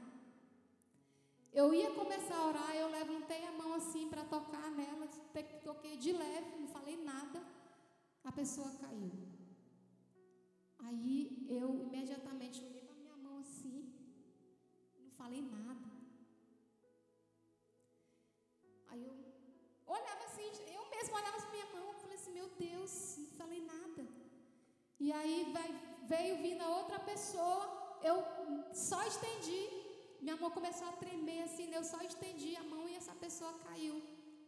Eu 1.53 1.73
ia 1.73 1.91
começar 1.91 2.35
a 2.35 2.47
orar, 2.47 2.75
eu 2.75 2.89
levantei 2.89 3.45
a 3.45 3.51
mão 3.51 3.73
assim 3.73 4.07
para 4.09 4.23
tocar 4.23 4.71
nela, 4.71 5.07
toquei 5.63 5.97
de 5.97 6.11
leve, 6.11 6.59
não 6.59 6.67
falei 6.67 6.97
nada, 7.03 7.43
a 8.23 8.31
pessoa 8.31 8.71
caiu. 8.79 9.11
Aí 10.79 11.45
eu 11.49 11.75
imediatamente 11.81 12.63
olhei 12.63 12.79
falei 15.29 15.41
nada. 15.41 15.89
Aí 18.89 19.01
eu 19.05 19.15
olhava 19.85 20.23
assim, 20.25 20.47
eu 20.77 20.83
mesmo 20.89 21.15
olhava 21.15 21.37
para 21.41 21.51
minha 21.51 21.67
mão, 21.73 21.93
falei 22.03 22.15
assim, 22.15 22.31
meu 22.31 22.47
Deus, 22.67 22.93
não 23.17 23.31
falei 23.41 23.61
nada. 23.65 24.07
E 24.99 25.11
aí 25.11 25.51
vai, 25.55 25.69
veio 26.13 26.37
vindo 26.45 26.63
a 26.63 26.77
outra 26.79 26.99
pessoa, 26.99 27.63
eu 28.01 28.17
só 28.73 29.01
estendi, 29.03 29.63
minha 30.21 30.35
mão 30.35 30.51
começou 30.51 30.87
a 30.89 30.93
tremer 30.93 31.43
assim, 31.43 31.73
eu 31.73 31.83
só 31.83 32.01
estendi 32.01 32.55
a 32.55 32.63
mão 32.63 32.87
e 32.87 32.95
essa 32.95 33.13
pessoa 33.13 33.53
caiu 33.65 34.01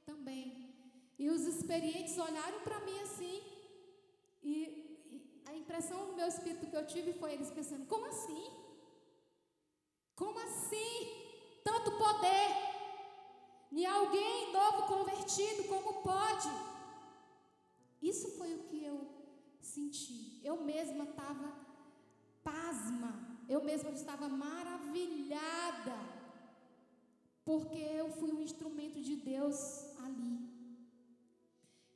também. 0.06 0.74
E 1.18 1.30
os 1.30 1.46
experientes 1.46 2.18
olharam 2.18 2.60
para 2.62 2.80
mim 2.82 3.00
assim, 3.02 3.42
e, 4.44 4.54
e 5.12 5.42
a 5.46 5.56
impressão 5.56 6.08
do 6.08 6.14
meu 6.14 6.28
espírito 6.28 6.68
que 6.68 6.76
eu 6.76 6.86
tive 6.88 7.14
foi 7.14 7.34
eles 7.34 7.52
pensando, 7.52 7.86
como 7.86 8.06
assim? 8.06 8.44
Como 10.16 10.38
assim? 10.40 10.92
Tanto 11.64 11.92
poder. 11.98 12.50
E 13.72 13.86
alguém 13.86 14.52
novo 14.52 14.88
convertido, 14.88 15.64
como 15.66 16.02
pode? 16.02 16.50
Isso 18.02 18.38
foi 18.38 18.54
o 18.56 18.64
que 18.64 18.84
eu 18.84 19.08
senti. 19.62 20.42
Eu 20.44 20.58
mesma 20.62 21.06
estava 21.06 21.54
pasma. 22.44 23.31
Eu 23.47 23.63
mesma 23.63 23.91
estava 23.91 24.27
maravilhada. 24.30 25.97
Porque 27.43 27.77
eu 27.77 28.10
fui 28.12 28.32
um 28.32 28.41
instrumento 28.41 29.01
de 29.01 29.15
Deus 29.15 29.58
ali. 30.06 30.51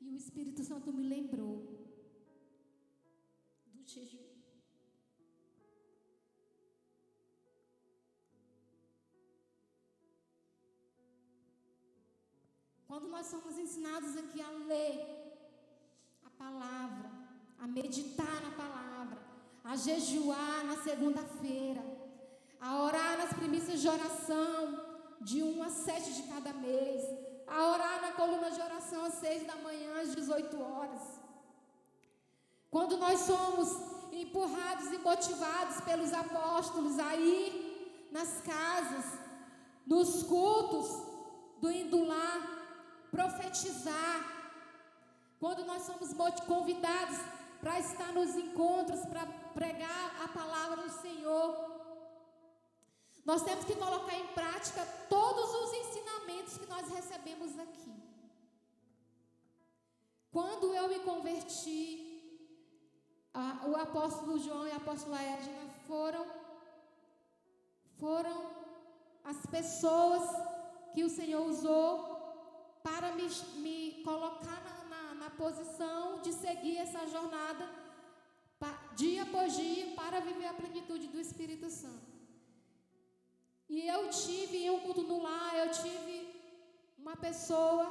E 0.02 0.10
o 0.10 0.16
Espírito 0.16 0.64
Santo 0.64 0.92
me 0.92 1.04
lembrou 1.04 1.56
do 3.74 3.88
jejum. 3.88 4.26
Quando 12.88 13.08
nós 13.10 13.28
somos 13.28 13.58
ensinados 13.58 14.16
aqui 14.16 14.42
a 14.42 14.50
ler 14.50 14.96
a 16.24 16.30
palavra, 16.30 17.12
a 17.60 17.68
meditar 17.68 18.42
na 18.42 18.52
palavra, 18.52 19.35
a 19.66 19.76
jejuar 19.76 20.64
na 20.66 20.78
segunda-feira, 20.84 21.84
a 22.62 22.84
orar 22.84 23.18
nas 23.18 23.34
primícias 23.34 23.82
de 23.82 23.90
oração, 23.90 24.86
de 25.20 25.42
1 25.42 25.64
a 25.64 25.70
7 25.70 26.14
de 26.14 26.24
cada 26.24 26.54
mês, 26.54 27.04
a 27.48 27.68
orar 27.72 28.02
na 28.02 28.12
coluna 28.12 28.52
de 28.52 28.62
oração 28.62 29.04
às 29.06 29.16
6 29.16 29.48
da 29.48 29.56
manhã, 29.56 30.02
às 30.02 30.14
18 30.14 30.62
horas. 30.62 31.02
Quando 32.70 32.98
nós 32.98 33.22
somos 33.22 33.70
empurrados 34.12 34.92
e 34.94 34.98
motivados 35.00 35.82
pelos 35.82 36.14
apóstolos 36.14 37.00
a 37.00 37.16
ir 37.16 38.08
nas 38.12 38.42
casas, 38.42 39.06
nos 39.86 40.24
cultos, 40.24 40.88
do 41.60 41.72
indo 41.72 42.06
lá, 42.06 42.32
profetizar, 43.10 44.18
quando 45.40 45.66
nós 45.66 45.84
somos 45.84 46.14
convidados 46.46 47.18
para 47.62 47.80
estar 47.80 48.12
nos 48.14 48.36
encontros, 48.36 49.06
para 49.08 49.45
pregar 49.60 50.08
a 50.24 50.28
palavra 50.28 50.78
do 50.84 50.92
Senhor, 51.02 51.48
nós 53.30 53.42
temos 53.42 53.66
que 53.66 53.76
colocar 53.76 54.16
em 54.24 54.28
prática 54.40 54.86
todos 55.10 55.50
os 55.62 55.74
ensinamentos 55.82 56.58
que 56.58 56.68
nós 56.68 56.88
recebemos 56.90 57.58
aqui. 57.58 57.96
Quando 60.32 60.74
eu 60.74 60.90
me 60.90 61.00
converti, 61.00 61.80
a, 63.34 63.68
o 63.68 63.76
apóstolo 63.78 64.38
João 64.38 64.68
e 64.68 64.72
a 64.72 64.76
apóstola 64.76 65.22
Edna 65.22 65.64
foram, 65.88 66.26
foram 67.98 68.38
as 69.24 69.46
pessoas 69.46 70.24
que 70.94 71.04
o 71.04 71.10
Senhor 71.10 71.44
usou 71.48 71.88
para 72.84 73.14
me, 73.14 73.28
me 73.64 74.04
colocar 74.04 74.62
na, 74.68 74.76
na, 74.94 75.04
na 75.24 75.30
posição 75.32 76.22
de 76.22 76.34
seguir 76.34 76.78
essa 76.78 77.08
jornada 77.08 77.85
dia 78.96 79.24
após 79.24 79.56
dia 79.56 79.88
para 79.96 80.20
viver 80.22 80.46
a 80.48 80.54
plenitude 80.54 81.08
do 81.08 81.20
Espírito 81.20 81.70
Santo. 81.70 82.14
E 83.68 83.88
eu 83.88 84.10
tive 84.10 84.70
um 84.70 84.80
culto 84.80 85.04
no 85.04 85.22
lar, 85.22 85.54
eu 85.58 85.72
tive 85.72 86.16
uma 86.98 87.16
pessoa 87.18 87.86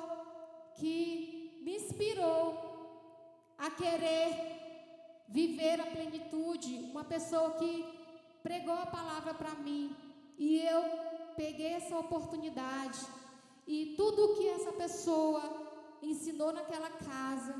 que 0.77 1.61
me 1.63 1.77
inspirou 1.77 2.43
a 3.59 3.71
querer 3.71 4.29
viver 5.29 5.81
a 5.81 5.87
plenitude, 5.87 6.91
uma 6.93 7.05
pessoa 7.05 7.51
que 7.53 7.85
pregou 8.43 8.75
a 8.75 8.87
palavra 8.87 9.35
para 9.35 9.55
mim. 9.57 9.95
E 10.39 10.61
eu 10.61 10.83
peguei 11.37 11.73
essa 11.75 11.99
oportunidade 11.99 13.01
e 13.67 13.95
tudo 13.97 14.35
que 14.37 14.49
essa 14.49 14.73
pessoa 14.73 15.43
ensinou 16.03 16.53
naquela 16.53 16.91
casa, 16.91 17.55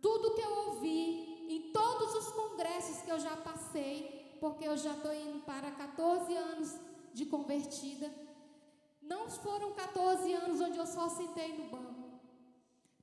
tudo 0.00 0.34
que 0.34 0.40
eu 0.40 0.54
ouvi 0.68 1.27
em 1.48 1.72
todos 1.72 2.14
os 2.14 2.30
congressos 2.32 3.02
que 3.02 3.10
eu 3.10 3.18
já 3.18 3.34
passei, 3.36 4.36
porque 4.38 4.68
eu 4.68 4.76
já 4.76 4.94
estou 4.94 5.14
indo 5.14 5.40
para 5.40 5.70
14 5.70 6.36
anos 6.36 6.78
de 7.14 7.24
convertida, 7.24 8.12
não 9.00 9.30
foram 9.30 9.72
14 9.72 10.30
anos 10.34 10.60
onde 10.60 10.78
eu 10.78 10.86
só 10.86 11.08
sentei 11.08 11.56
no 11.56 11.70
banco. 11.70 12.20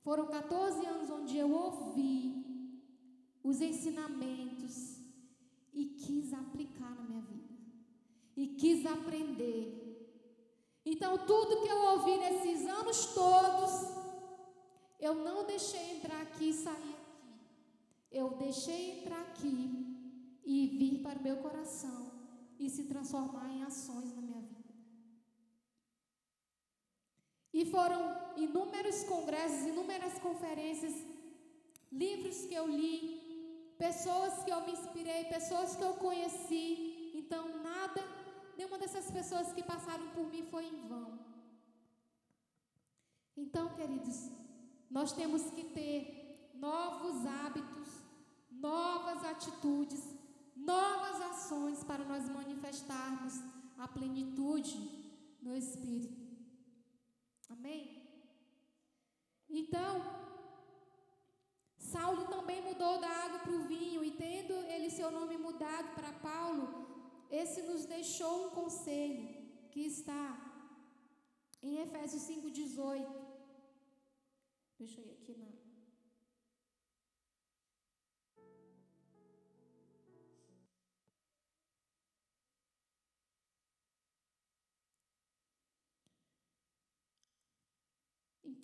Foram 0.04 0.28
14 0.28 0.86
anos 0.86 1.10
onde 1.10 1.36
eu 1.36 1.50
ouvi 1.50 2.46
os 3.42 3.60
ensinamentos 3.60 4.98
e 5.74 5.84
quis 5.86 6.32
aplicar 6.32 6.94
na 6.94 7.02
minha 7.02 7.22
vida. 7.22 7.54
E 8.36 8.46
quis 8.46 8.86
aprender. 8.86 9.86
Então, 10.84 11.18
tudo 11.26 11.62
que 11.62 11.68
eu 11.68 11.82
ouvi 11.92 12.16
nesses 12.18 12.68
anos 12.68 13.06
todos, 13.06 13.72
eu 15.00 15.14
não 15.16 15.44
deixei 15.44 15.96
sair 16.52 16.72
aqui. 16.72 16.95
Eu 18.10 18.30
deixei 18.36 19.00
entrar 19.00 19.20
aqui 19.22 19.86
e 20.44 20.66
vir 20.78 21.02
para 21.02 21.18
o 21.18 21.22
meu 21.22 21.36
coração 21.38 22.12
e 22.58 22.70
se 22.70 22.84
transformar 22.84 23.48
em 23.50 23.62
ações 23.62 24.14
na 24.14 24.22
minha 24.22 24.40
vida. 24.40 24.74
E 27.52 27.64
foram 27.64 28.00
inúmeros 28.36 29.02
congressos, 29.04 29.66
inúmeras 29.66 30.18
conferências, 30.18 30.94
livros 31.90 32.44
que 32.46 32.54
eu 32.54 32.66
li, 32.68 33.74
pessoas 33.78 34.44
que 34.44 34.50
eu 34.50 34.60
me 34.66 34.72
inspirei, 34.72 35.24
pessoas 35.24 35.74
que 35.76 35.82
eu 35.82 35.94
conheci. 35.94 37.12
Então, 37.14 37.62
nada, 37.62 38.02
nenhuma 38.56 38.78
dessas 38.78 39.10
pessoas 39.10 39.52
que 39.52 39.62
passaram 39.62 40.08
por 40.10 40.26
mim 40.26 40.44
foi 40.50 40.66
em 40.66 40.88
vão. 40.88 41.18
Então, 43.36 43.74
queridos, 43.74 44.30
nós 44.90 45.12
temos 45.12 45.42
que 45.50 45.64
ter 45.64 46.25
novos 46.58 47.26
hábitos, 47.26 47.88
novas 48.50 49.24
atitudes, 49.24 50.02
novas 50.54 51.20
ações 51.30 51.84
para 51.84 52.04
nós 52.04 52.28
manifestarmos 52.28 53.34
a 53.78 53.86
plenitude 53.86 54.76
no 55.42 55.54
Espírito. 55.56 56.20
Amém? 57.50 57.80
Então, 59.48 59.92
Saulo 61.76 62.24
também 62.26 62.60
mudou 62.62 62.98
da 63.00 63.08
água 63.24 63.38
para 63.40 63.52
o 63.52 63.66
vinho, 63.66 64.02
e 64.04 64.10
tendo 64.10 64.54
ele 64.72 64.90
seu 64.90 65.10
nome 65.10 65.36
mudado 65.38 65.94
para 65.94 66.12
Paulo, 66.30 66.64
esse 67.30 67.62
nos 67.62 67.84
deixou 67.84 68.46
um 68.46 68.50
conselho 68.50 69.24
que 69.70 69.80
está 69.80 70.24
em 71.62 71.78
Efésios 71.84 72.22
5,18. 72.22 73.06
Deixa 74.78 75.00
eu 75.00 75.06
ir 75.06 75.12
aqui 75.12 75.34
na. 75.36 75.55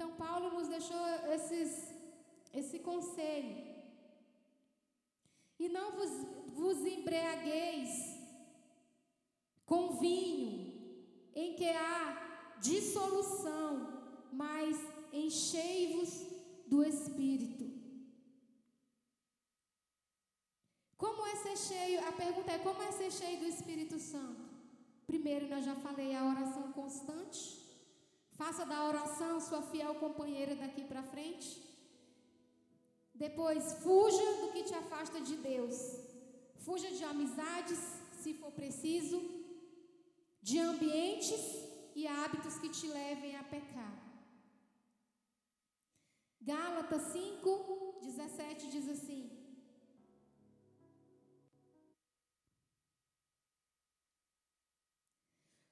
Então, 0.03 0.17
Paulo 0.17 0.51
nos 0.51 0.67
deixou 0.67 0.99
esses, 1.33 1.95
esse 2.53 2.81
conselho. 2.81 3.57
E 5.61 5.69
não 5.69 5.93
vos, 5.93 6.11
vos 6.55 6.79
embriagueis 6.85 7.91
com 9.65 9.93
vinho, 10.01 10.51
em 11.37 11.55
que 11.55 11.69
há 11.71 12.57
dissolução, 12.61 14.27
mas 14.33 14.77
enchei-vos 15.13 16.11
do 16.67 16.83
Espírito. 16.83 17.71
Como 20.97 21.25
é 21.29 21.37
ser 21.37 21.57
cheio? 21.57 22.09
A 22.09 22.11
pergunta 22.11 22.51
é: 22.51 22.59
como 22.59 22.83
é 22.83 22.91
ser 22.91 23.13
cheio 23.13 23.39
do 23.39 23.47
Espírito 23.47 24.01
Santo? 24.01 24.51
Primeiro, 25.07 25.47
nós 25.47 25.65
já 25.65 25.77
falei 25.77 26.13
a 26.13 26.25
oração 26.25 26.73
constante. 26.73 27.62
Faça 28.41 28.65
da 28.65 28.85
oração 28.85 29.41
sua 29.41 29.63
fiel 29.63 29.95
companheira 29.97 30.55
daqui 30.55 30.85
para 30.85 31.03
frente. 31.03 31.63
Depois, 33.15 33.75
fuja 33.85 34.29
do 34.41 34.53
que 34.53 34.65
te 34.65 34.75
afasta 34.75 35.21
de 35.21 35.37
Deus. 35.37 35.77
Fuja 36.59 36.91
de 36.91 37.05
amizades, 37.05 37.79
se 38.23 38.35
for 38.35 38.53
preciso, 38.53 39.21
de 40.41 40.59
ambientes 40.59 41.41
e 41.95 42.07
hábitos 42.07 42.59
que 42.59 42.69
te 42.69 42.87
levem 42.87 43.37
a 43.37 43.45
pecar. 43.45 43.95
Gálatas 46.41 47.03
5, 47.13 47.99
17 48.03 48.69
diz 48.69 48.89
assim: 48.89 49.31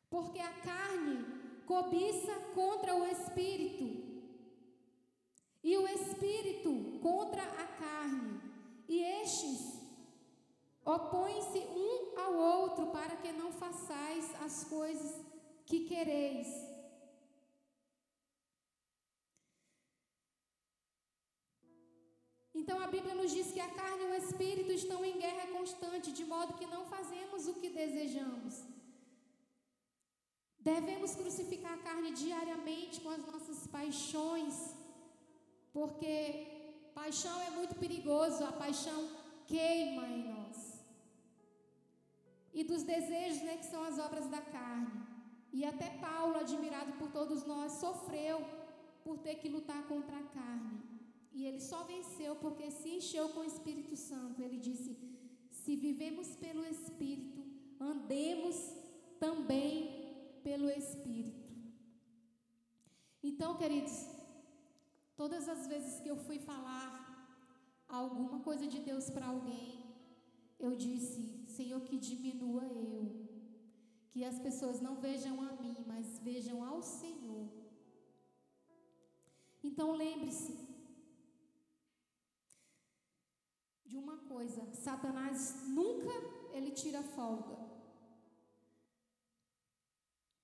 Porque 0.09 0.41
a 0.41 0.53
carne 0.61 1.40
cobiça 1.71 2.35
contra 2.53 2.97
o 2.97 3.05
espírito, 3.07 3.87
e 5.63 5.77
o 5.77 5.87
espírito 5.87 6.71
contra 7.01 7.45
a 7.63 7.67
carne, 7.83 8.41
e 8.89 8.97
estes 9.23 9.61
opõem-se 10.85 11.61
um 11.85 12.19
ao 12.23 12.33
outro 12.35 12.87
para 12.97 13.15
que 13.23 13.31
não 13.41 13.53
façais 13.53 14.27
as 14.47 14.65
coisas 14.65 15.13
que 15.65 15.81
quereis. 15.91 16.49
Então 22.53 22.81
a 22.81 22.89
Bíblia 22.89 23.15
nos 23.15 23.31
diz 23.31 23.53
que 23.53 23.61
a 23.61 23.71
carne 23.81 24.05
e 24.07 24.11
o 24.11 24.19
espírito 24.25 24.73
estão 24.73 25.05
em 25.05 25.19
guerra 25.19 25.47
constante, 25.57 26.11
de 26.11 26.25
modo 26.25 26.59
que 26.59 26.67
não 26.75 26.85
fazemos 26.87 27.47
o 27.47 27.55
que 27.55 27.71
desejamos. 27.71 28.80
Devemos 30.61 31.15
crucificar 31.15 31.73
a 31.75 31.83
carne 31.89 32.11
diariamente 32.13 33.01
com 33.01 33.09
as 33.09 33.25
nossas 33.27 33.67
paixões, 33.67 34.75
porque 35.73 36.91
paixão 36.95 37.41
é 37.41 37.51
muito 37.51 37.75
perigoso, 37.77 38.45
a 38.45 38.53
paixão 38.53 39.09
queima 39.47 40.07
em 40.07 40.29
nós. 40.33 40.59
E 42.53 42.63
dos 42.63 42.83
desejos, 42.83 43.43
né, 43.43 43.57
que 43.57 43.65
são 43.65 43.83
as 43.83 43.99
obras 43.99 44.27
da 44.29 44.41
carne. 44.41 45.01
E 45.53 45.65
até 45.65 45.89
Paulo, 46.07 46.37
admirado 46.37 46.93
por 46.99 47.11
todos 47.11 47.45
nós, 47.45 47.73
sofreu 47.73 48.45
por 49.05 49.19
ter 49.19 49.37
que 49.37 49.49
lutar 49.49 49.83
contra 49.89 50.17
a 50.19 50.23
carne. 50.23 50.79
E 51.33 51.47
ele 51.47 51.61
só 51.61 51.85
venceu 51.85 52.37
porque 52.37 52.71
se 52.71 52.89
encheu 52.97 53.29
com 53.31 53.41
o 53.41 53.45
Espírito 53.45 53.97
Santo. 53.97 54.43
Ele 54.43 54.59
disse: 54.59 54.97
Se 55.49 55.75
vivemos 55.77 56.29
pelo 56.37 56.65
Espírito, 56.67 57.41
andemos 57.79 58.57
também 59.19 60.00
pelo 60.43 60.69
Espírito. 60.71 61.51
Então, 63.23 63.57
queridos, 63.57 64.07
todas 65.17 65.49
as 65.49 65.67
vezes 65.67 66.01
que 66.01 66.09
eu 66.09 66.17
fui 66.17 66.39
falar 66.39 67.01
alguma 67.89 68.41
coisa 68.41 68.67
de 68.67 68.81
Deus 68.81 69.11
para 69.11 69.27
alguém, 69.27 69.81
eu 70.59 70.75
disse: 70.77 71.45
Senhor, 71.57 71.81
que 71.83 71.99
diminua 71.99 72.65
eu. 72.65 73.29
Que 74.11 74.25
as 74.25 74.39
pessoas 74.39 74.81
não 74.81 74.97
vejam 74.97 75.41
a 75.43 75.53
mim, 75.63 75.77
mas 75.87 76.19
vejam 76.19 76.65
ao 76.65 76.83
Senhor. 76.83 77.49
Então 79.63 79.93
lembre-se 79.93 80.59
de 83.85 83.97
uma 83.97 84.17
coisa: 84.33 84.73
Satanás 84.73 85.69
nunca 85.69 86.13
ele 86.53 86.73
tira 86.73 87.03
folga. 87.03 87.70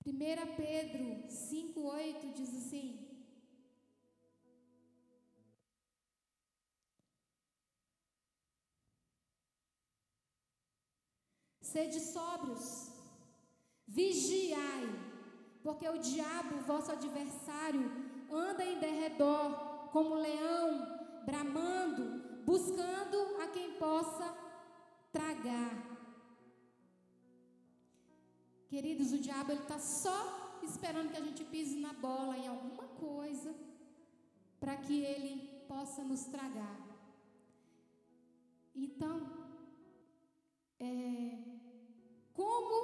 1 0.07 0.55
Pedro 0.55 1.27
5,8 1.27 2.31
diz 2.33 2.55
assim: 2.55 3.05
Sede 11.59 11.99
sóbrios, 11.99 12.89
vigiai, 13.85 14.87
porque 15.61 15.87
o 15.89 15.97
diabo, 15.97 16.61
vosso 16.65 16.93
adversário, 16.93 17.91
anda 18.31 18.63
em 18.63 18.79
derredor 18.79 19.89
como 19.91 20.15
leão, 20.15 21.23
bramando, 21.25 22.43
buscando 22.45 23.41
a 23.41 23.47
quem 23.47 23.73
possa 23.73 24.33
tragar. 25.11 25.96
Queridos, 28.69 29.13
o 29.13 29.19
diabo 29.19 29.51
ele 29.51 29.61
está 29.61 29.79
só 29.79 30.59
esperando 30.61 31.09
que 31.11 31.17
a 31.17 31.23
gente 31.23 31.43
pise 31.45 31.79
na 31.79 31.93
bola 31.93 32.37
em 32.37 32.47
alguma 32.47 32.83
coisa 33.05 33.55
para 34.59 34.75
que 34.75 35.01
ele 35.03 35.63
possa 35.67 36.03
nos 36.03 36.25
tragar. 36.25 36.77
Então, 38.75 39.15
é, 40.79 41.37
como 42.33 42.75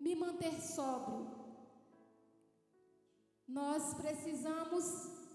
me 0.00 0.14
manter 0.14 0.58
sóbrio? 0.60 1.30
Nós 3.46 3.94
precisamos 3.94 4.84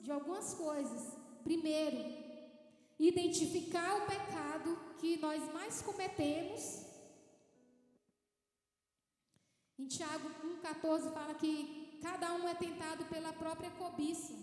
de 0.01 0.11
algumas 0.11 0.53
coisas. 0.55 1.15
Primeiro, 1.43 1.97
identificar 2.99 3.97
o 3.97 4.07
pecado 4.07 4.79
que 4.99 5.17
nós 5.17 5.41
mais 5.53 5.81
cometemos 5.81 6.90
em 9.81 9.87
Tiago 9.87 10.29
1,14 10.63 11.11
fala 11.11 11.33
que 11.33 11.97
cada 12.01 12.33
um 12.35 12.47
é 12.47 12.53
tentado 12.53 13.03
pela 13.05 13.33
própria 13.33 13.71
cobiça. 13.71 14.33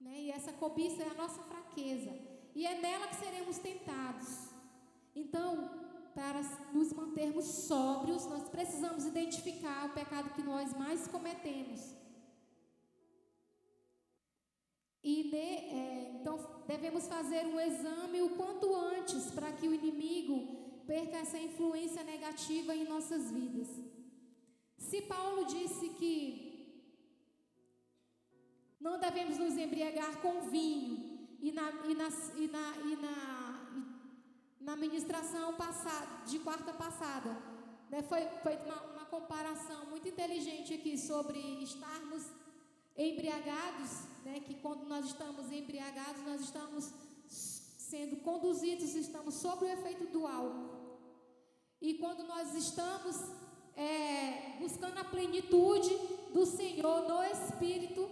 Né? 0.00 0.22
E 0.22 0.30
essa 0.30 0.52
cobiça 0.52 1.02
é 1.02 1.08
a 1.08 1.14
nossa 1.14 1.40
fraqueza. 1.42 2.12
E 2.54 2.66
é 2.66 2.80
nela 2.80 3.06
que 3.06 3.16
seremos 3.16 3.58
tentados. 3.58 4.48
Então, 5.14 5.70
para 6.14 6.40
nos 6.72 6.92
mantermos 6.92 7.44
sóbrios, 7.44 8.26
nós 8.26 8.48
precisamos 8.48 9.04
identificar 9.04 9.86
o 9.86 9.94
pecado 9.94 10.34
que 10.34 10.42
nós 10.42 10.76
mais 10.76 11.06
cometemos. 11.06 11.80
E 15.02 15.24
ne, 15.24 15.36
é, 15.36 16.18
então 16.20 16.62
devemos 16.66 17.06
fazer 17.06 17.44
um 17.46 17.60
exame 17.60 18.22
o 18.22 18.30
quanto 18.30 18.74
antes 18.74 19.30
para 19.30 19.52
que 19.52 19.68
o 19.68 19.74
inimigo 19.74 20.36
perca 20.86 21.18
essa 21.18 21.38
influência 21.38 22.02
negativa 22.02 22.74
em 22.74 22.88
nossas 22.88 23.30
vidas. 23.30 23.93
Se 24.88 25.00
Paulo 25.02 25.46
disse 25.46 25.88
que 26.00 26.08
não 28.78 28.98
devemos 29.00 29.38
nos 29.38 29.56
embriagar 29.56 30.20
com 30.20 30.42
vinho, 30.42 30.92
e 31.40 31.50
na, 31.52 31.70
e 31.90 31.94
na, 31.94 32.08
e 32.36 32.46
na, 32.54 32.66
e 32.90 32.96
na, 32.96 33.16
na 34.60 34.76
ministração 34.76 35.54
passada, 35.54 36.24
de 36.26 36.38
quarta 36.38 36.72
passada, 36.72 37.30
né, 37.90 38.02
foi 38.02 38.22
feita 38.42 38.64
uma, 38.64 38.80
uma 38.92 39.04
comparação 39.06 39.86
muito 39.86 40.06
inteligente 40.08 40.74
aqui 40.74 40.96
sobre 40.98 41.38
estarmos 41.62 42.24
embriagados, 42.96 43.90
né, 44.24 44.40
que 44.40 44.54
quando 44.54 44.84
nós 44.86 45.06
estamos 45.06 45.50
embriagados, 45.50 46.22
nós 46.24 46.40
estamos 46.42 46.92
sendo 47.28 48.16
conduzidos, 48.18 48.94
estamos 48.94 49.34
sob 49.34 49.64
o 49.64 49.68
efeito 49.68 50.06
do 50.08 50.26
álcool. 50.26 50.98
E 51.80 51.94
quando 51.94 52.22
nós 52.24 52.54
estamos 52.54 53.16
é, 53.76 54.56
buscando 54.58 54.98
a 54.98 55.04
plenitude 55.04 55.94
do 56.32 56.46
Senhor 56.46 57.08
no 57.08 57.22
Espírito, 57.24 58.08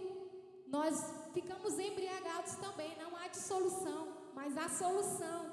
nós 0.67 0.95
ficamos 1.33 1.77
embriagados 1.79 2.55
também. 2.55 2.95
Não 2.97 3.15
há 3.15 3.27
dissolução, 3.27 4.07
mas 4.33 4.57
há 4.57 4.69
solução. 4.69 5.51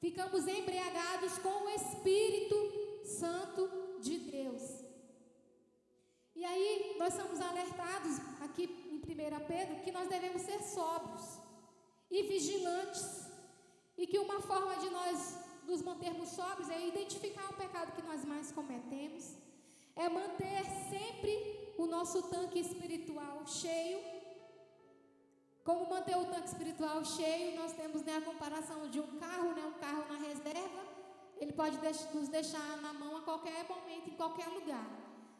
Ficamos 0.00 0.46
embriagados 0.46 1.38
com 1.38 1.64
o 1.64 1.68
Espírito 1.70 2.56
Santo 3.04 3.98
de 4.00 4.18
Deus. 4.18 4.62
E 6.36 6.44
aí 6.44 6.96
nós 6.98 7.14
somos 7.14 7.40
alertados 7.40 8.18
aqui 8.40 8.64
em 8.90 8.98
1 8.98 9.46
Pedro 9.46 9.82
que 9.82 9.90
nós 9.90 10.08
devemos 10.08 10.42
ser 10.42 10.60
sóbrios 10.62 11.38
e 12.10 12.22
vigilantes. 12.22 13.26
E 13.96 14.06
que 14.06 14.18
uma 14.20 14.40
forma 14.40 14.76
de 14.76 14.88
nós 14.90 15.36
nos 15.68 15.82
mantermos 15.82 16.30
sóbrios 16.30 16.70
é 16.70 16.86
identificar 16.86 17.50
o 17.50 17.54
pecado 17.54 17.92
que 17.92 18.02
nós 18.02 18.24
mais 18.24 18.50
cometemos, 18.50 19.34
é 19.94 20.08
manter 20.08 20.64
sempre 20.88 21.74
o 21.76 21.86
nosso 21.86 22.22
tanque 22.22 22.58
espiritual 22.58 23.46
cheio. 23.46 24.00
Como 25.62 25.90
manter 25.90 26.16
o 26.16 26.24
tanque 26.24 26.48
espiritual 26.48 27.04
cheio? 27.04 27.54
Nós 27.60 27.72
temos 27.74 28.02
né, 28.02 28.16
a 28.16 28.22
comparação 28.22 28.88
de 28.88 28.98
um 28.98 29.18
carro, 29.18 29.52
né, 29.52 29.62
um 29.66 29.78
carro 29.78 30.04
na 30.08 30.18
reserva, 30.26 30.82
ele 31.36 31.52
pode 31.52 31.76
nos 32.14 32.28
deixar 32.28 32.78
na 32.78 32.92
mão 32.94 33.18
a 33.18 33.20
qualquer 33.20 33.68
momento, 33.68 34.08
em 34.10 34.16
qualquer 34.16 34.48
lugar. 34.48 34.88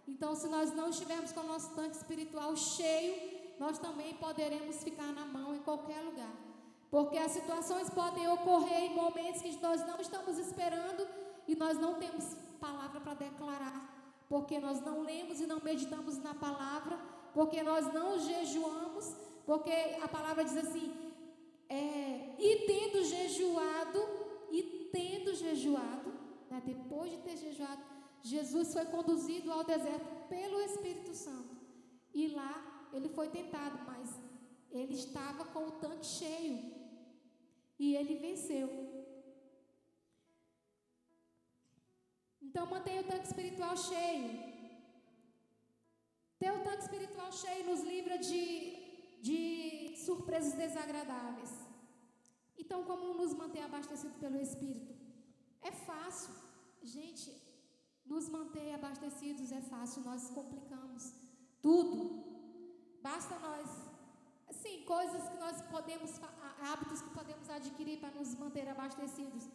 Então, 0.06 0.34
se 0.34 0.46
nós 0.48 0.72
não 0.72 0.90
estivermos 0.90 1.32
com 1.32 1.40
o 1.40 1.46
nosso 1.46 1.74
tanque 1.74 1.96
espiritual 1.96 2.54
cheio, 2.56 3.16
nós 3.58 3.78
também 3.78 4.14
poderemos 4.14 4.82
ficar 4.82 5.12
na 5.12 5.24
mão 5.24 5.54
em 5.54 5.60
qualquer 5.60 6.00
lugar. 6.00 6.47
Porque 6.90 7.18
as 7.18 7.32
situações 7.32 7.90
podem 7.90 8.28
ocorrer 8.28 8.84
em 8.84 8.94
momentos 8.94 9.42
que 9.42 9.60
nós 9.60 9.86
não 9.86 10.00
estamos 10.00 10.38
esperando 10.38 11.06
e 11.46 11.54
nós 11.54 11.78
não 11.78 11.94
temos 11.94 12.34
palavra 12.60 13.00
para 13.00 13.14
declarar. 13.14 14.24
Porque 14.28 14.58
nós 14.58 14.80
não 14.80 15.02
lemos 15.02 15.40
e 15.40 15.46
não 15.46 15.60
meditamos 15.60 16.18
na 16.18 16.34
palavra. 16.34 16.98
Porque 17.34 17.62
nós 17.62 17.92
não 17.92 18.18
jejuamos. 18.18 19.14
Porque 19.46 19.72
a 20.02 20.08
palavra 20.08 20.44
diz 20.44 20.56
assim: 20.56 20.94
é, 21.68 22.34
e 22.38 22.66
tendo 22.66 23.04
jejuado, 23.04 24.00
e 24.50 24.88
tendo 24.90 25.34
jejuado, 25.34 26.12
né, 26.50 26.62
depois 26.64 27.10
de 27.10 27.18
ter 27.18 27.36
jejuado, 27.36 27.82
Jesus 28.22 28.72
foi 28.72 28.86
conduzido 28.86 29.52
ao 29.52 29.64
deserto 29.64 30.28
pelo 30.28 30.60
Espírito 30.62 31.14
Santo. 31.14 31.56
E 32.14 32.28
lá 32.28 32.88
ele 32.92 33.08
foi 33.10 33.28
tentado, 33.28 33.78
mas 33.86 34.18
ele 34.70 34.94
estava 34.94 35.44
com 35.46 35.66
o 35.66 35.72
tanque 35.72 36.06
cheio. 36.06 36.77
E 37.78 37.94
ele 37.94 38.16
venceu. 38.16 38.68
Então 42.42 42.66
mantenha 42.66 43.02
o 43.02 43.04
tanque 43.04 43.26
espiritual 43.26 43.76
cheio. 43.76 44.30
Ter 46.38 46.52
o 46.52 46.62
tanque 46.62 46.82
espiritual 46.82 47.30
cheio 47.32 47.66
nos 47.70 47.80
livra 47.82 48.16
de, 48.18 48.42
de 49.20 49.96
surpresas 50.04 50.54
desagradáveis. 50.54 51.52
Então, 52.56 52.84
como 52.84 53.14
nos 53.14 53.32
manter 53.34 53.62
abastecidos 53.62 54.16
pelo 54.18 54.40
Espírito? 54.40 54.94
É 55.62 55.72
fácil. 55.72 56.34
Gente, 56.82 57.30
nos 58.04 58.28
manter 58.28 58.74
abastecidos 58.74 59.50
é 59.52 59.60
fácil, 59.60 60.02
nós 60.02 60.30
complicamos 60.30 61.12
tudo. 61.60 62.24
Basta 63.02 63.38
nós, 63.38 63.68
assim, 64.50 64.82
coisas 64.84 65.28
que 65.28 65.38
nós 65.38 65.60
podemos, 65.62 66.20
hábitos 66.60 67.02
que 67.02 67.10
podemos 67.10 67.48
adquirir 67.50 67.98
para 68.00 68.10
nos 68.10 68.34
manter 68.34 68.68
abastecidos. 68.68 69.48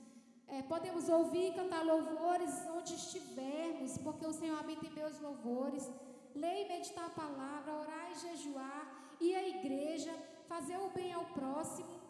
É, 0.47 0.61
podemos 0.61 1.09
ouvir 1.09 1.53
cantar 1.53 1.83
louvores 1.83 2.51
onde 2.75 2.93
estivermos, 2.93 3.97
porque 3.97 4.25
o 4.25 4.33
Senhor 4.33 4.59
habita 4.59 4.85
em 4.85 4.91
meus 4.91 5.19
louvores. 5.19 5.89
Ler 6.35 6.65
e 6.65 6.67
meditar 6.67 7.05
a 7.05 7.09
palavra, 7.09 7.73
orar 7.73 8.11
e 8.11 8.15
jejuar, 8.15 9.15
ir 9.19 9.35
à 9.35 9.47
igreja, 9.47 10.11
fazer 10.47 10.77
o 10.77 10.89
bem 10.89 11.13
ao 11.13 11.25
próximo. 11.25 12.01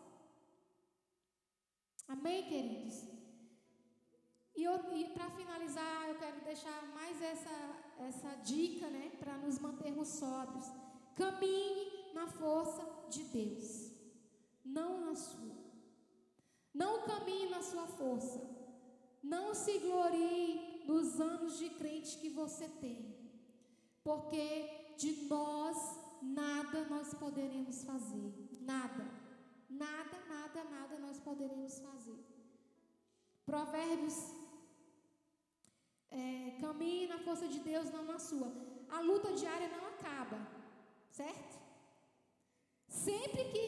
Amém, 2.08 2.44
queridos? 2.48 3.04
E, 4.56 4.66
e 4.66 5.10
para 5.10 5.30
finalizar, 5.32 6.10
eu 6.10 6.16
quero 6.16 6.42
deixar 6.42 6.84
mais 6.94 7.22
essa, 7.22 7.58
essa 8.00 8.36
dica, 8.44 8.88
né, 8.88 9.12
para 9.20 9.38
nos 9.38 9.58
mantermos 9.60 10.08
sóbrios. 10.08 10.66
Caminhe 11.16 11.93
na 12.14 12.28
força 12.28 12.84
de 13.10 13.24
Deus, 13.24 13.92
não 14.64 15.02
na 15.06 15.16
sua. 15.16 15.54
Não 16.74 17.04
caminhe 17.04 17.50
na 17.50 17.62
sua 17.62 17.86
força. 17.86 18.42
Não 19.22 19.54
se 19.54 19.80
glorie 19.80 20.84
nos 20.86 21.22
anos 21.22 21.58
de 21.58 21.70
crente 21.70 22.18
que 22.18 22.30
você 22.30 22.68
tem. 22.68 23.16
Porque 24.04 24.96
de 24.98 25.28
nós 25.28 25.78
nada 26.22 26.86
nós 26.86 27.14
poderemos 27.14 27.84
fazer. 27.84 28.34
Nada. 28.62 29.06
Nada, 29.70 30.18
nada, 30.28 30.64
nada 30.66 31.00
nós 31.00 31.20
poderemos 31.20 31.80
fazer. 31.80 32.20
Provérbios 33.46 34.34
é, 36.10 36.58
caminhe 36.62 37.08
na 37.08 37.20
força 37.20 37.48
de 37.48 37.60
Deus, 37.60 37.90
não 37.92 38.04
na 38.06 38.20
sua. 38.20 38.52
A 38.90 39.00
luta 39.00 39.34
diária 39.34 39.68
não 39.70 39.88
acaba, 39.88 40.40
certo? 41.10 41.63
Sempre 42.94 43.46
que, 43.52 43.64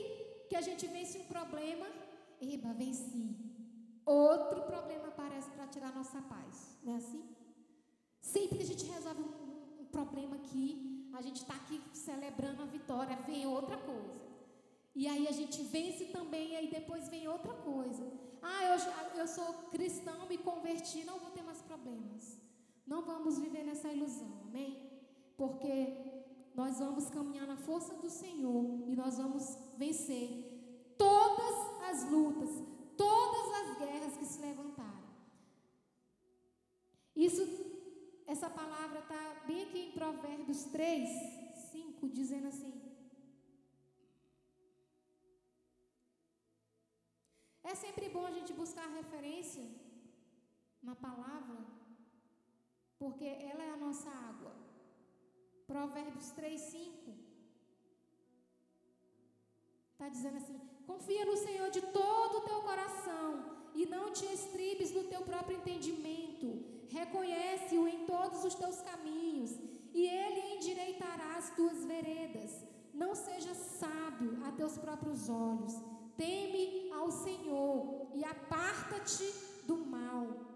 que 0.49 0.55
a 0.55 0.61
gente 0.61 0.85
vence 0.87 1.17
um 1.17 1.25
problema, 1.25 1.87
eba, 2.39 2.71
venci. 2.73 3.35
Outro 4.05 4.61
problema 4.71 5.07
aparece 5.07 5.49
para 5.49 5.67
tirar 5.67 5.91
nossa 5.93 6.21
paz, 6.21 6.77
não 6.83 6.93
é 6.93 6.97
assim? 6.97 7.23
Sempre 8.21 8.57
que 8.57 8.63
a 8.63 8.67
gente 8.67 8.85
resolve 8.85 9.21
um, 9.23 9.81
um 9.81 9.85
problema 9.85 10.35
aqui, 10.35 11.09
a 11.13 11.21
gente 11.21 11.41
está 11.41 11.55
aqui 11.55 11.81
celebrando 11.93 12.61
a 12.61 12.65
vitória, 12.65 13.15
vem 13.27 13.47
outra 13.47 13.77
coisa. 13.77 14.25
E 14.93 15.07
aí 15.07 15.27
a 15.27 15.31
gente 15.31 15.61
vence 15.63 16.05
também, 16.05 16.51
e 16.51 16.55
aí 16.55 16.67
depois 16.69 17.09
vem 17.09 17.27
outra 17.27 17.53
coisa. 17.53 18.05
Ah, 18.43 18.63
eu, 18.71 19.19
eu 19.21 19.27
sou 19.27 19.53
cristão, 19.71 20.27
me 20.27 20.37
converti, 20.37 21.03
não 21.03 21.17
vou 21.19 21.31
ter 21.31 21.41
mais 21.41 21.61
problemas. 21.63 22.39
Não 22.85 23.01
vamos 23.01 23.39
viver 23.39 23.63
nessa 23.63 23.91
ilusão, 23.91 24.31
amém? 24.47 24.71
Porque 25.35 26.14
nós 26.55 26.79
vamos 26.79 27.09
caminhar 27.09 27.45
na 27.45 27.57
força 27.57 27.93
do 27.95 28.09
Senhor 28.09 28.63
e 28.87 28.95
nós 28.95 29.17
vamos 29.17 29.43
vencer 29.77 30.27
todas 30.97 31.55
as 31.89 32.09
lutas, 32.09 32.49
todas 32.95 33.47
as 33.59 33.77
guerras 33.77 34.17
que 34.17 34.25
se 34.25 34.39
levantaram. 34.39 35.03
Isso, 37.15 37.41
essa 38.25 38.49
palavra 38.49 38.99
está 38.99 39.43
bem 39.45 39.63
aqui 39.63 39.79
em 39.79 39.91
Provérbios 39.91 40.63
3, 40.65 41.09
5, 41.71 42.09
dizendo 42.09 42.47
assim: 42.47 42.73
É 47.63 47.75
sempre 47.75 48.07
bom 48.09 48.25
a 48.25 48.31
gente 48.31 48.53
buscar 48.53 48.87
referência 48.87 49.65
na 50.81 50.95
palavra, 50.95 51.57
porque 52.97 53.25
ela 53.25 53.63
é 53.63 53.71
a 53.71 53.77
nossa 53.77 54.09
água. 54.09 54.64
Provérbios 55.67 56.31
3, 56.31 56.59
5. 56.61 57.13
Está 59.93 60.09
dizendo 60.09 60.37
assim: 60.37 60.59
confia 60.85 61.25
no 61.25 61.37
Senhor 61.37 61.69
de 61.69 61.81
todo 61.81 62.37
o 62.37 62.41
teu 62.41 62.61
coração 62.61 63.29
e 63.73 63.85
não 63.85 64.11
te 64.11 64.25
estribes 64.25 64.91
no 64.91 65.05
teu 65.05 65.21
próprio 65.21 65.57
entendimento. 65.57 66.63
Reconhece-o 66.89 67.87
em 67.87 68.05
todos 68.05 68.43
os 68.43 68.55
teus 68.55 68.81
caminhos 68.81 69.51
e 69.93 70.05
ele 70.07 70.55
endireitará 70.55 71.35
as 71.37 71.49
tuas 71.55 71.83
veredas. 71.85 72.63
Não 72.93 73.13
seja 73.15 73.53
sábio 73.53 74.39
a 74.45 74.51
teus 74.51 74.77
próprios 74.77 75.27
olhos 75.29 75.75
Teme 76.17 76.89
ao 76.93 77.11
Senhor 77.11 78.07
e 78.13 78.23
aparta-te 78.23 79.33
do 79.67 79.77
mal. 79.77 80.54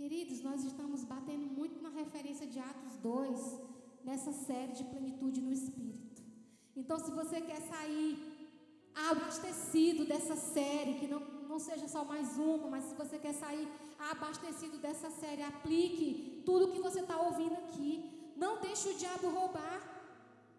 Queridos, 0.00 0.40
nós 0.40 0.64
estamos 0.64 1.04
batendo 1.04 1.46
muito 1.46 1.78
na 1.82 1.90
referência 1.90 2.46
de 2.46 2.58
Atos 2.58 2.94
2, 3.02 3.60
nessa 4.02 4.32
série 4.32 4.72
de 4.72 4.84
plenitude 4.84 5.42
no 5.42 5.52
Espírito. 5.52 6.22
Então, 6.74 6.98
se 6.98 7.10
você 7.10 7.38
quer 7.42 7.60
sair 7.60 8.16
abastecido 8.94 10.06
dessa 10.06 10.36
série, 10.36 10.94
que 10.94 11.06
não, 11.06 11.20
não 11.46 11.58
seja 11.58 11.86
só 11.86 12.02
mais 12.02 12.38
uma, 12.38 12.68
mas 12.68 12.84
se 12.84 12.94
você 12.94 13.18
quer 13.18 13.34
sair 13.34 13.68
abastecido 13.98 14.78
dessa 14.78 15.10
série, 15.10 15.42
aplique 15.42 16.42
tudo 16.46 16.72
que 16.72 16.80
você 16.80 17.00
está 17.00 17.20
ouvindo 17.20 17.56
aqui. 17.56 18.32
Não 18.38 18.58
deixe 18.58 18.88
o 18.88 18.94
diabo 18.94 19.28
roubar. 19.28 19.82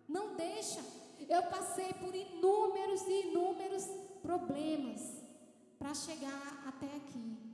Não 0.07 0.35
deixa. 0.35 0.81
Eu 1.27 1.41
passei 1.55 1.91
por 1.93 2.13
inúmeros 2.13 3.01
e 3.07 3.29
inúmeros 3.29 3.85
problemas 4.21 5.01
para 5.79 5.95
chegar 5.95 6.63
até 6.67 6.95
aqui. 6.97 7.50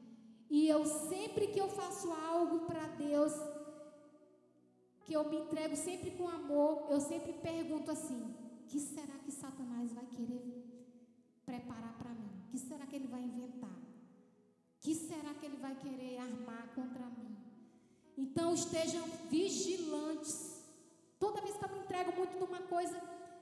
E 0.50 0.68
eu 0.68 0.86
sempre 0.86 1.48
que 1.48 1.60
eu 1.60 1.70
faço 1.70 2.12
algo 2.12 2.60
para 2.62 2.88
Deus, 2.88 3.34
que 5.04 5.14
eu 5.14 5.30
me 5.30 5.38
entrego 5.38 5.76
sempre 5.76 6.12
com 6.12 6.28
amor, 6.28 6.88
eu 6.90 7.00
sempre 7.02 7.34
pergunto 7.34 7.92
assim: 7.92 8.36
que 8.68 8.80
será 8.80 9.18
que 9.24 9.32
Satanás 9.32 9.92
vai 9.94 10.06
querer 10.06 10.44
preparar 11.46 11.98
para 11.98 12.12
mim? 12.12 12.28
que 12.50 12.58
será 12.58 12.86
que 12.86 12.96
ele 12.96 13.08
vai 13.08 13.22
inventar? 13.22 13.78
que 14.80 14.96
será 14.96 15.34
que 15.34 15.46
ele 15.46 15.58
vai 15.58 15.76
querer 15.76 16.18
armar 16.18 16.70
contra 16.74 17.06
mim? 17.08 17.36
Então 18.18 18.54
estejam 18.54 19.04
vigilantes. 19.30 20.64
Toda 21.20 21.42
vez 21.42 21.58
que 21.58 21.66
eu 21.66 21.70
me 21.70 21.80
entrego 21.80 22.16
muito 22.16 22.40
numa 22.40 22.62
coisa 22.62 22.98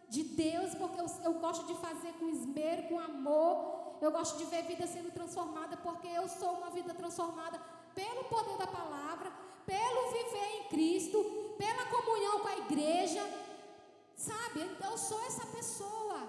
de 0.10 0.24
Deus, 0.24 0.74
porque 0.74 0.99
eu, 0.99 1.06
eu 1.24 1.34
gosto 1.39 1.68
de 1.68 1.80
fazer 1.80 2.14
com 2.14 2.30
esmero, 2.30 2.88
com 2.88 2.99
amor, 2.99 3.85
eu 4.02 4.12
gosto 4.12 4.38
de 4.38 4.46
ver 4.46 4.64
vida 4.64 4.86
sendo 4.88 5.12
transformada, 5.12 5.78
porque 5.78 6.08
eu 6.08 6.28
sou 6.28 6.52
uma 6.54 6.70
vida 6.70 6.93
transformada 6.93 7.60
pelo 7.93 8.26
poder 8.26 8.58
da 8.58 8.68
palavra, 8.68 9.32
pelo 9.66 10.12
viver 10.12 10.48
em 10.58 10.64
Cristo, 10.70 11.24
pela 11.58 11.86
comunhão 11.86 12.39
com 12.39 12.48
a 12.48 12.58
igreja, 12.58 13.24
sabe? 14.16 14.62
Então 14.62 14.91
eu 14.91 14.98
sou 14.98 15.22
essa 15.26 15.46
pessoa 15.48 16.20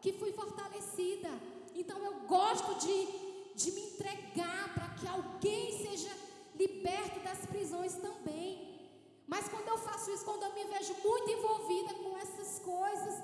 que 0.00 0.12
fui 0.12 0.32
fortalecida. 0.32 1.30
Então 1.74 1.98
eu 2.04 2.14
gosto 2.26 2.74
de, 2.74 3.06
de 3.54 3.72
me 3.72 3.82
entregar 3.92 4.74
para 4.74 4.88
que 4.96 5.06
alguém 5.06 5.78
seja 5.86 6.10
liberto 6.54 7.20
das 7.20 7.46
prisões 7.46 7.94
também. 7.94 8.72
Mas 9.26 9.48
quando 9.48 9.68
eu 9.68 9.78
faço 9.78 10.10
isso, 10.10 10.24
quando 10.24 10.42
eu 10.42 10.52
me 10.52 10.64
vejo 10.64 10.94
muito 11.02 11.30
envolvida 11.30 11.94
com 11.94 12.18
essas 12.18 12.58
coisas, 12.58 13.22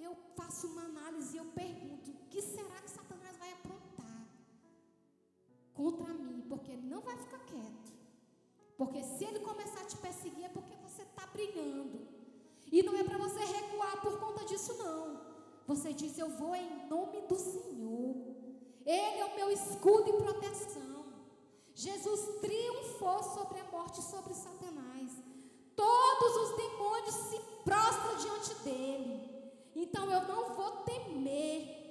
eu 0.00 0.16
faço 0.36 0.68
uma 0.68 0.82
análise 0.82 1.36
e 1.36 1.38
eu 1.38 1.44
pergunto: 1.46 2.10
o 2.12 2.28
que 2.30 2.40
será 2.40 2.76
que 2.80 2.94
aprontar 2.94 3.03
contra 5.74 6.12
mim? 6.12 6.44
Porque 6.48 6.76
não 6.76 7.00
vai 7.00 7.16
ficar 7.16 7.38
quieto. 7.40 7.92
Porque 8.76 9.02
se 9.02 9.24
ele 9.24 9.40
começar 9.40 9.80
a 9.80 9.86
te 9.86 9.96
perseguir, 9.96 10.44
é 10.44 10.48
porque 10.48 10.74
você 10.76 11.02
está 11.02 11.26
brilhando. 11.26 12.06
E 12.70 12.82
não 12.82 12.96
é 12.96 13.04
para 13.04 13.18
você 13.18 13.40
recuar 13.44 14.00
por 14.00 14.18
conta 14.18 14.44
disso, 14.44 14.74
não. 14.78 15.20
Você 15.66 15.92
diz: 15.92 16.18
Eu 16.18 16.28
vou 16.28 16.54
em 16.54 16.88
nome 16.88 17.20
do 17.22 17.36
Senhor. 17.36 18.34
Ele 18.84 19.18
é 19.20 19.24
o 19.24 19.34
meu 19.36 19.50
escudo 19.50 20.10
e 20.10 20.22
proteção. 20.22 21.04
Jesus 21.74 22.40
triunfou 22.40 23.22
sobre 23.22 23.60
a 23.60 23.64
morte, 23.64 24.02
sobre 24.02 24.34
Satanás. 24.34 25.10
Todos 25.74 26.36
os 26.36 26.56
demônios 26.56 27.14
se 27.14 27.38
prostram 27.64 28.16
diante 28.16 28.54
dele. 28.62 29.34
Então 29.74 30.10
eu 30.10 30.28
não 30.28 30.54
vou 30.54 30.70
temer, 30.82 31.83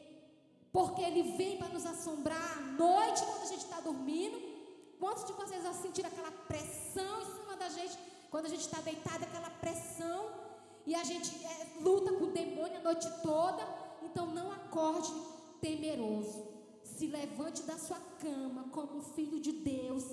porque 0.74 1.04
ele 1.04 1.38
vem 1.38 1.58
para 1.58 1.68
nos 1.68 1.86
assombrar 1.86 2.58
à 2.58 2.62
noite 2.72 3.24
quando 3.24 3.44
a 3.44 3.46
gente 3.46 3.64
está 3.64 3.80
dormindo. 3.80 4.42
Quantos 5.00 5.24
de 5.26 5.34
vocês 5.34 5.64
já 5.64 5.72
sentiram 5.72 6.10
aquela 6.10 6.32
pressão 6.32 7.22
em 7.22 7.26
cima 7.26 7.56
da 7.56 7.70
gente 7.70 7.96
quando 8.32 8.48
a 8.48 8.50
gente 8.50 8.62
está 8.62 8.82
deitado, 8.82 9.24
aquela 9.24 9.52
pressão 9.52 10.32
e 10.88 10.96
a 10.96 11.04
gente 11.04 11.46
é, 11.46 11.80
luta 11.80 12.12
com 12.14 12.24
o 12.24 12.32
demônio 12.32 12.78
a 12.78 12.82
noite 12.82 13.08
toda? 13.22 13.64
Então 14.02 14.26
não 14.26 14.52
acorde 14.52 15.14
temeroso. 15.62 16.44
Se 16.84 17.06
levante 17.06 17.62
da 17.64 17.78
sua 17.78 18.00
cama 18.20 18.66
como 18.72 19.00
filho 19.02 19.40
de 19.40 19.52
Deus 19.52 20.04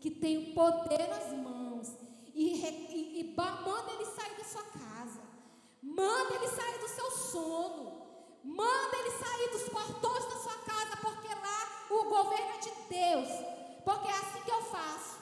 que 0.00 0.10
tem 0.10 0.50
o 0.50 0.54
poder 0.54 1.08
nas 1.08 1.32
mãos 1.32 1.94
e, 2.34 2.54
e, 2.56 3.20
e 3.20 3.34
manda 3.34 3.92
ele 3.92 4.04
sair 4.04 4.36
da 4.36 4.44
sua 4.44 4.64
casa. 4.64 5.20
Manda 5.82 6.34
ele 6.34 6.48
sair 6.48 6.78
do 6.78 6.88
seu 6.88 7.10
sono. 7.10 7.99
Manda 8.44 8.96
ele 8.96 9.10
sair 9.10 9.50
dos 9.50 9.68
portões 9.68 10.24
da 10.24 10.36
sua 10.36 10.56
casa, 10.64 10.96
porque 10.96 11.28
lá 11.28 11.86
o 11.90 12.04
governo 12.04 12.54
é 12.54 12.58
de 12.58 12.70
Deus. 12.88 13.28
Porque 13.84 14.08
é 14.08 14.12
assim 14.12 14.40
que 14.42 14.50
eu 14.50 14.62
faço. 14.62 15.18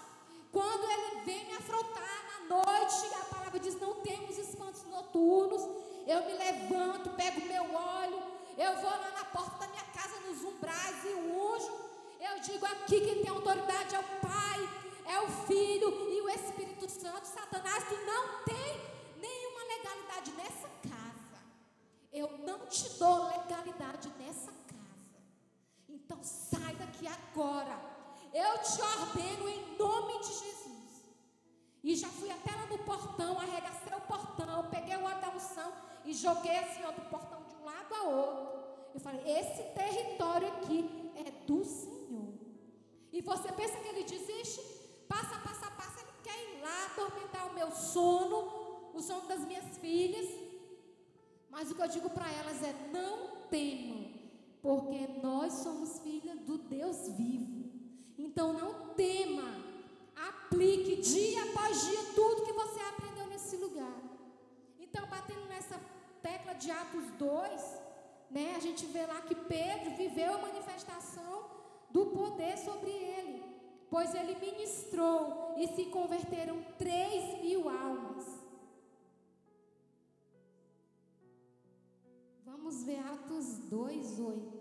Quando 0.53 0.85
ele 0.91 1.21
vem 1.25 1.47
me 1.47 1.53
afrontar 1.55 2.25
na 2.33 2.57
noite, 2.57 3.15
a 3.15 3.35
palavra 3.35 3.59
diz: 3.59 3.79
não 3.81 3.95
temos 4.01 4.39
espantos 4.39 4.85
noturnos. 4.85 5.63
Eu 6.07 6.25
me 6.25 6.33
levanto, 6.33 7.11
pego 7.11 7.45
meu 7.47 7.75
óleo, 7.75 8.23
eu 8.57 8.75
vou 8.77 8.91
lá 8.91 9.13
na 9.15 9.25
porta 9.27 9.59
da 9.59 9.69
minha 9.69 9.85
casa, 9.85 10.21
nos 10.21 10.43
umbrais 10.43 11.05
e 11.05 11.15
unjo. 11.15 11.71
Eu 12.21 12.41
digo 12.41 12.65
aqui 12.65 13.01
quem 13.01 13.23
tem 13.23 13.29
autoridade 13.29 13.95
é 13.95 13.99
o 13.99 14.27
Pai, 14.27 14.69
é 15.07 15.21
o 15.21 15.29
Filho 15.47 16.11
e 16.11 16.21
o 16.23 16.29
Espírito 16.31 16.89
Santo. 16.89 17.27
Satanás, 17.27 17.85
tu 17.89 17.95
não 18.07 18.43
tem 18.45 18.81
nenhuma 19.21 19.63
legalidade 19.65 20.31
nessa. 20.33 20.78
Eu 22.19 22.31
não 22.39 22.67
te 22.67 22.89
dou 22.99 23.29
legalidade 23.29 24.09
nessa 24.19 24.53
casa. 24.71 25.19
Então 25.89 26.19
sai 26.23 26.75
daqui 26.77 27.07
agora. 27.07 27.79
Eu 28.33 28.59
te 28.59 28.81
ordeno 28.83 29.49
em 29.49 29.77
nome 29.77 30.19
de 30.21 30.27
Jesus. 30.27 31.07
E 31.83 31.95
já 31.95 32.09
fui 32.09 32.31
até 32.31 32.51
lá 32.51 32.67
no 32.67 32.79
portão, 32.79 33.39
arregacei 33.39 33.95
o 33.97 34.01
portão, 34.03 34.69
peguei 34.71 34.97
o 34.97 35.05
óleo 35.05 35.19
e 36.09 36.15
joguei 36.15 36.57
assim, 36.57 36.83
ó, 36.87 36.91
do 36.91 37.03
portão 37.03 37.43
de 37.45 37.55
um 37.55 37.65
lado 37.67 37.95
a 37.95 38.03
outro. 38.05 38.59
Eu 38.95 39.01
falei: 39.01 39.21
esse 39.31 39.63
território 39.75 40.49
aqui 40.49 41.13
é 41.17 41.31
do 41.47 41.63
Senhor. 41.63 42.33
E 43.13 43.21
você 43.21 43.53
pensa 43.53 43.77
que 43.77 43.89
ele 43.89 44.05
desiste? 44.05 44.61
Passa, 45.07 45.39
passa, 45.41 45.71
passa, 45.71 46.01
ele 46.01 46.13
quer 46.23 46.37
ir 46.45 46.63
lá 46.63 46.87
atormentar 46.87 47.47
o 47.49 47.55
meu 47.55 47.71
sono, 47.71 48.91
o 48.95 49.01
sono 49.03 49.29
das 49.29 49.41
minhas 49.41 49.77
filhas. 49.77 50.48
Mas 51.51 51.71
o 51.71 51.75
que 51.75 51.83
eu 51.83 51.89
digo 51.89 52.11
para 52.11 52.31
elas 52.33 52.63
é: 52.63 52.75
não 52.93 53.37
temam, 53.51 54.11
porque 54.61 55.07
nós 55.23 55.53
somos 55.55 55.99
filhas 56.01 56.39
do 56.41 56.59
Deus 56.59 57.09
vivo. 57.17 57.71
Então 58.17 58.53
não 58.53 58.95
tema, 58.95 59.49
aplique 60.17 60.97
dia 60.97 61.43
após 61.45 61.87
dia 61.87 62.03
tudo 62.15 62.45
que 62.45 62.53
você 62.53 62.81
aprendeu 62.81 63.27
nesse 63.27 63.57
lugar. 63.57 63.97
Então, 64.79 65.07
batendo 65.07 65.45
nessa 65.47 65.81
tecla 66.23 66.55
de 66.55 66.71
Atos 66.71 67.05
2, 67.19 67.81
né, 68.31 68.55
a 68.57 68.61
gente 68.61 68.87
vê 68.87 69.07
lá 69.07 69.21
que 69.21 69.35
Pedro 69.35 69.91
viveu 69.97 70.35
a 70.35 70.39
manifestação 70.39 71.45
do 71.91 72.07
poder 72.07 72.59
sobre 72.59 72.91
ele, 72.91 73.45
pois 73.89 74.15
ele 74.15 74.35
ministrou 74.35 75.55
e 75.57 75.67
se 75.69 75.87
converteram 75.87 76.63
três 76.77 77.41
mil 77.43 77.69
almas. 77.69 77.88
Atos 82.97 83.69
2, 83.69 84.19
8. 84.21 84.58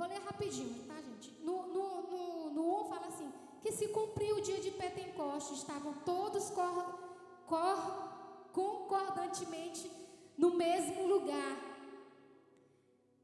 Vou 0.00 0.08
ler 0.08 0.22
rapidinho, 0.22 0.82
tá, 0.88 0.94
gente? 0.94 1.30
No, 1.44 1.56
no, 1.74 1.86
no, 2.10 2.50
no 2.54 2.84
1 2.84 2.88
fala 2.88 3.08
assim: 3.08 3.30
que 3.60 3.70
se 3.70 3.88
cumpriu 3.88 4.36
o 4.36 4.40
dia 4.40 4.58
de 4.58 4.70
Pentecoste, 4.70 5.52
estavam 5.52 5.92
todos 6.06 6.48
cor, 6.58 6.74
cor, 7.46 7.80
concordantemente 8.50 9.90
no 10.38 10.54
mesmo 10.54 11.06
lugar. 11.06 11.54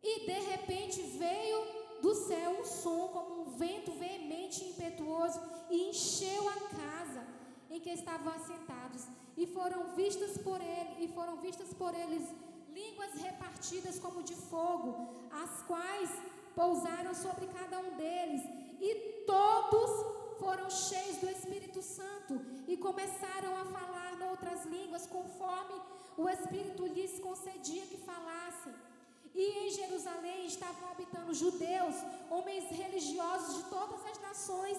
E 0.03 0.27
de 0.27 0.39
repente 0.51 1.01
veio 1.25 1.61
do 2.03 2.15
céu 2.15 2.61
um 2.61 2.67
som 2.67 3.09
como 3.09 3.41
um 3.41 3.51
vento 3.63 3.93
veemente 3.93 4.63
e 4.63 4.71
impetuoso 4.73 5.41
e 5.71 5.89
encheu 5.89 6.47
a 6.47 6.59
casa 6.83 7.27
em 7.71 7.81
que 7.81 7.89
estavam 7.89 8.35
assentados 8.35 9.07
e 9.35 9.47
foram 9.47 9.95
vistas 9.95 10.37
por 10.37 10.61
ele 10.61 11.07
e 11.07 11.09
foram 11.09 11.39
vistas 11.39 11.73
por 11.73 11.95
eles 11.95 12.29
línguas 12.69 13.15
repartidas 13.15 13.99
como 13.99 14.23
de 14.23 14.35
fogo, 14.35 14.91
as 15.43 15.63
quais 15.63 16.11
pousaram 16.61 17.15
sobre 17.15 17.47
cada 17.59 17.79
um 17.79 17.91
deles, 18.03 18.43
e 18.81 18.91
todos 19.27 19.91
foram 20.39 20.69
cheios 20.69 21.19
do 21.19 21.29
Espírito 21.31 21.81
Santo 21.83 22.41
e 22.67 22.77
começaram 22.77 23.53
a 23.57 23.65
falar 23.67 23.97
outras 24.31 24.65
línguas, 24.67 25.07
conforme 25.07 25.81
o 26.17 26.29
Espírito 26.29 26.87
lhes 26.87 27.19
concedia 27.21 27.85
que 27.87 27.99
falassem. 27.99 28.75
E 29.35 29.45
em 29.67 29.71
Jerusalém 29.71 30.47
estava 30.47 30.77
estavam 30.77 30.91
habitando 30.91 31.35
judeus, 31.35 31.95
homens 32.31 32.65
religiosos 32.71 33.57
de 33.57 33.71
todas 33.71 34.05
as 34.07 34.21
nações 34.21 34.79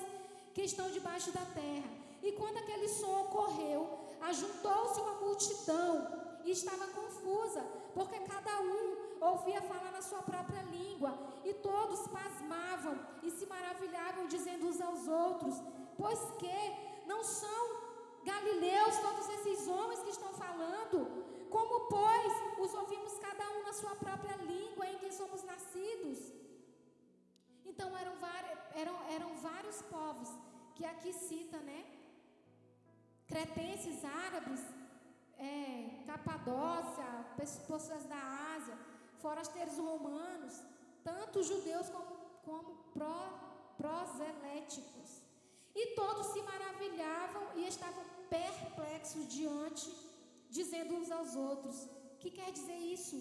que 0.54 0.62
estão 0.62 0.90
debaixo 0.92 1.32
da 1.32 1.46
terra. 1.54 1.90
E 2.24 2.32
quando 2.34 2.58
aquele 2.58 2.88
som 2.88 3.22
ocorreu, 3.22 4.00
ajuntou-se 4.22 5.00
uma 5.00 5.14
multidão 5.14 6.08
e 6.46 6.52
estava 6.52 6.88
confusa, 6.88 7.62
porque 7.94 8.20
cada 8.20 8.62
um 8.62 8.97
ouvia 9.22 9.62
falar 9.62 9.92
na 9.92 10.02
sua 10.02 10.22
própria 10.22 10.62
língua, 10.64 11.18
e 11.44 11.54
todos 11.54 12.08
pasmavam 12.08 12.98
e 13.24 13.30
se 13.32 13.46
maravilhavam, 13.46 14.28
dizendo 14.28 14.68
uns 14.68 14.82
aos 14.82 15.08
outros: 15.08 15.56
Pois 15.98 16.20
que 16.40 16.60
não 17.06 17.24
são 17.24 17.64
galileus 18.24 18.98
todos 19.00 19.30
esses 19.30 19.68
homens 19.68 20.02
que 20.02 20.10
estão 20.10 20.34
falando? 20.34 21.26
Como, 21.50 21.88
pois, 21.88 22.34
os 22.60 22.74
ouvimos 22.74 23.18
cada 23.20 23.50
um 23.52 23.64
na 23.64 23.74
sua 23.74 23.96
própria 23.96 24.36
língua 24.38 24.86
em 24.88 24.98
que 24.98 25.12
somos 25.14 25.44
nascidos? 25.44 26.20
Então 27.66 27.98
eram, 27.98 28.16
eram, 28.76 28.98
eram 29.16 29.36
vários 29.38 29.82
povos 29.84 30.30
que 30.76 30.86
aqui 30.86 31.14
cita, 31.14 31.58
né? 31.60 31.86
Cretenses, 33.28 34.04
árabes, 34.06 34.62
é, 35.38 36.04
Capadócia, 36.06 37.06
pessoas 37.36 38.06
da 38.06 38.22
Ásia, 38.56 38.78
forasteiros 39.28 39.78
romanos, 39.78 40.54
tanto 41.04 41.48
judeus 41.52 41.88
como, 41.96 42.14
como 42.48 42.70
pró, 42.94 43.22
proséliticos. 43.78 45.10
E 45.76 45.96
todos 46.02 46.28
se 46.28 46.42
maravilhavam 46.42 47.46
e 47.58 47.68
estavam 47.68 48.04
perplexos 48.30 49.28
diante, 49.28 49.90
dizendo 50.50 50.96
uns 50.96 51.12
aos 51.12 51.36
outros: 51.36 51.76
O 52.14 52.18
que 52.22 52.32
quer 52.32 52.52
dizer 52.52 52.80
isso? 52.98 53.18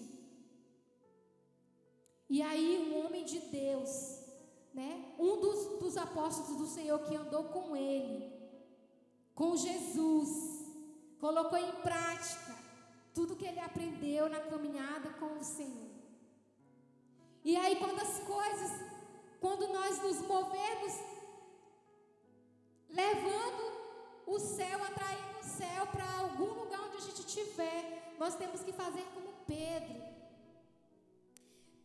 E 2.29 2.41
aí, 2.41 2.69
um 2.85 3.05
homem 3.05 3.23
de 3.25 3.39
Deus, 3.39 3.91
né, 4.73 4.91
um 5.17 5.39
dos, 5.43 5.79
dos 5.79 5.97
apóstolos 5.97 6.57
do 6.61 6.67
Senhor 6.67 6.99
que 7.05 7.15
andou 7.15 7.43
com 7.55 7.75
ele, 7.75 8.33
com 9.35 9.55
Jesus, 9.55 10.31
colocou 11.19 11.57
em 11.57 11.71
prática 11.87 12.55
tudo 13.13 13.35
que 13.35 13.45
ele 13.45 13.59
aprendeu 13.59 14.29
na 14.29 14.39
caminhada 14.39 15.09
com 15.21 15.39
o 15.39 15.43
Senhor. 15.43 15.86
E 17.49 17.55
aí, 17.55 17.77
quando 17.77 17.97
as 18.01 18.19
coisas, 18.33 18.71
quando 19.39 19.69
nós 19.69 20.01
nos 20.03 20.19
movemos, 20.27 20.93
levando 22.89 23.63
o 24.25 24.37
céu, 24.37 24.83
atraindo 24.83 25.39
o 25.39 25.45
céu 25.45 25.87
para 25.87 26.05
algum 26.19 26.51
lugar 26.61 26.81
onde 26.81 26.97
a 26.97 26.99
gente 26.99 27.21
estiver, 27.21 28.15
nós 28.19 28.35
temos 28.35 28.59
que 28.63 28.73
fazer 28.73 29.05
como 29.13 29.31
Pedro. 29.47 29.95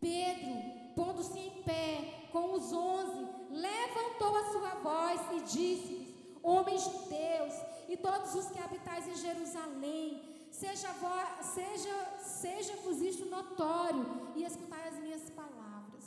Pedro, 0.00 0.52
pondo-se 0.96 1.38
em 1.38 1.62
pé 1.62 2.26
com 2.32 2.54
os 2.54 2.72
onze, 2.72 3.24
levantou 3.50 4.36
a 4.36 4.50
sua 4.50 4.74
voz 4.88 5.20
e 5.36 5.40
disse: 5.42 5.94
Homens 6.42 6.82
de 6.90 6.98
Deus 7.08 7.54
e 7.88 7.96
todos 7.96 8.34
os 8.34 8.50
que 8.50 8.60
habitais 8.60 9.06
em 9.06 9.14
Jerusalém, 9.14 10.31
seja, 10.62 10.90
seja, 11.42 11.96
seja-vos 12.22 13.00
isto 13.02 13.24
notório 13.26 14.06
e 14.36 14.44
escutai 14.44 14.88
as 14.88 14.98
minhas 15.00 15.28
palavras. 15.30 16.04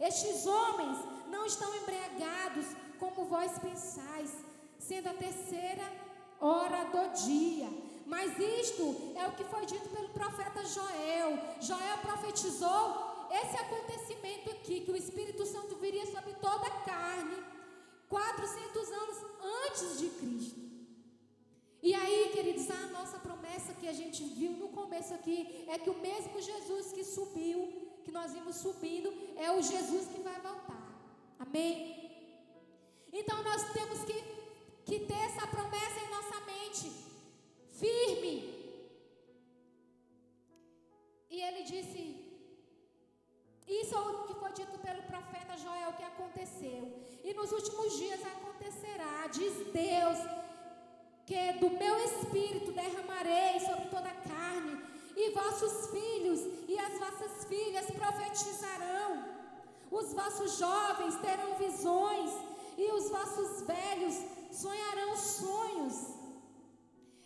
Estes 0.00 0.46
homens 0.46 0.98
não 1.30 1.46
estão 1.46 1.72
embriagados 1.76 2.66
como 2.98 3.26
vós 3.26 3.52
pensais, 3.60 4.30
sendo 4.80 5.10
a 5.10 5.14
terceira 5.14 5.86
hora 6.40 6.84
do 6.94 7.04
dia. 7.24 7.68
Mas 8.04 8.36
isto 8.36 9.14
é 9.16 9.28
o 9.28 9.32
que 9.32 9.44
foi 9.44 9.64
dito 9.64 9.88
pelo 9.90 10.08
profeta 10.08 10.64
Joel. 10.64 11.38
Joel 11.60 11.98
profetizou 11.98 13.28
esse 13.30 13.56
acontecimento 13.56 14.50
aqui, 14.50 14.80
que 14.80 14.90
o 14.90 14.96
Espírito 14.96 15.46
Santo 15.46 15.76
viria 15.76 16.06
sobre 16.06 16.34
toda 16.34 16.66
a 16.66 16.80
carne, 16.80 17.36
400 18.08 18.90
anos 18.90 19.18
antes 19.66 19.98
de 20.00 20.08
Cristo. 20.08 20.71
E 21.82 21.92
aí, 21.94 22.30
queridos, 22.32 22.70
a 22.70 22.86
nossa 22.96 23.18
promessa 23.18 23.74
que 23.74 23.88
a 23.88 23.92
gente 23.92 24.22
viu 24.22 24.52
no 24.52 24.68
começo 24.68 25.12
aqui 25.14 25.64
é 25.68 25.76
que 25.76 25.90
o 25.90 25.98
mesmo 25.98 26.40
Jesus 26.40 26.92
que 26.92 27.02
subiu, 27.02 27.60
que 28.04 28.12
nós 28.12 28.32
vimos 28.32 28.56
subindo, 28.56 29.12
é 29.36 29.50
o 29.50 29.60
Jesus 29.60 30.06
que 30.12 30.20
vai 30.20 30.40
voltar. 30.40 30.84
Amém? 31.40 31.74
Então 33.12 33.42
nós 33.42 33.62
temos 33.72 33.98
que, 34.04 34.16
que 34.84 35.00
ter 35.06 35.22
essa 35.28 35.44
promessa 35.48 35.98
em 36.04 36.10
nossa 36.16 36.38
mente, 36.52 36.92
firme. 37.80 38.36
E 41.28 41.40
ele 41.42 41.64
disse: 41.64 42.00
Isso 43.66 43.92
é 43.96 43.98
o 43.98 44.22
que 44.28 44.34
foi 44.34 44.52
dito 44.52 44.78
pelo 44.78 45.02
profeta 45.02 45.58
Joel 45.58 45.94
que 45.94 46.04
aconteceu. 46.04 46.82
E 47.24 47.34
nos 47.34 47.50
últimos 47.50 47.98
dias 47.98 48.20
acontecerá, 48.24 49.26
diz 49.26 49.54
Deus 49.72 50.41
que 51.26 51.52
do 51.54 51.70
meu 51.70 51.96
espírito 52.04 52.72
derramarei 52.72 53.60
sobre 53.60 53.86
toda 53.88 54.08
a 54.08 54.20
carne, 54.28 54.80
e 55.16 55.30
vossos 55.30 55.90
filhos 55.90 56.40
e 56.68 56.78
as 56.78 56.98
vossas 56.98 57.44
filhas 57.44 57.86
profetizarão, 57.90 59.24
os 59.90 60.12
vossos 60.12 60.58
jovens 60.58 61.16
terão 61.16 61.54
visões, 61.56 62.30
e 62.76 62.90
os 62.92 63.10
vossos 63.10 63.62
velhos 63.62 64.14
sonharão 64.50 65.16
sonhos. 65.16 65.94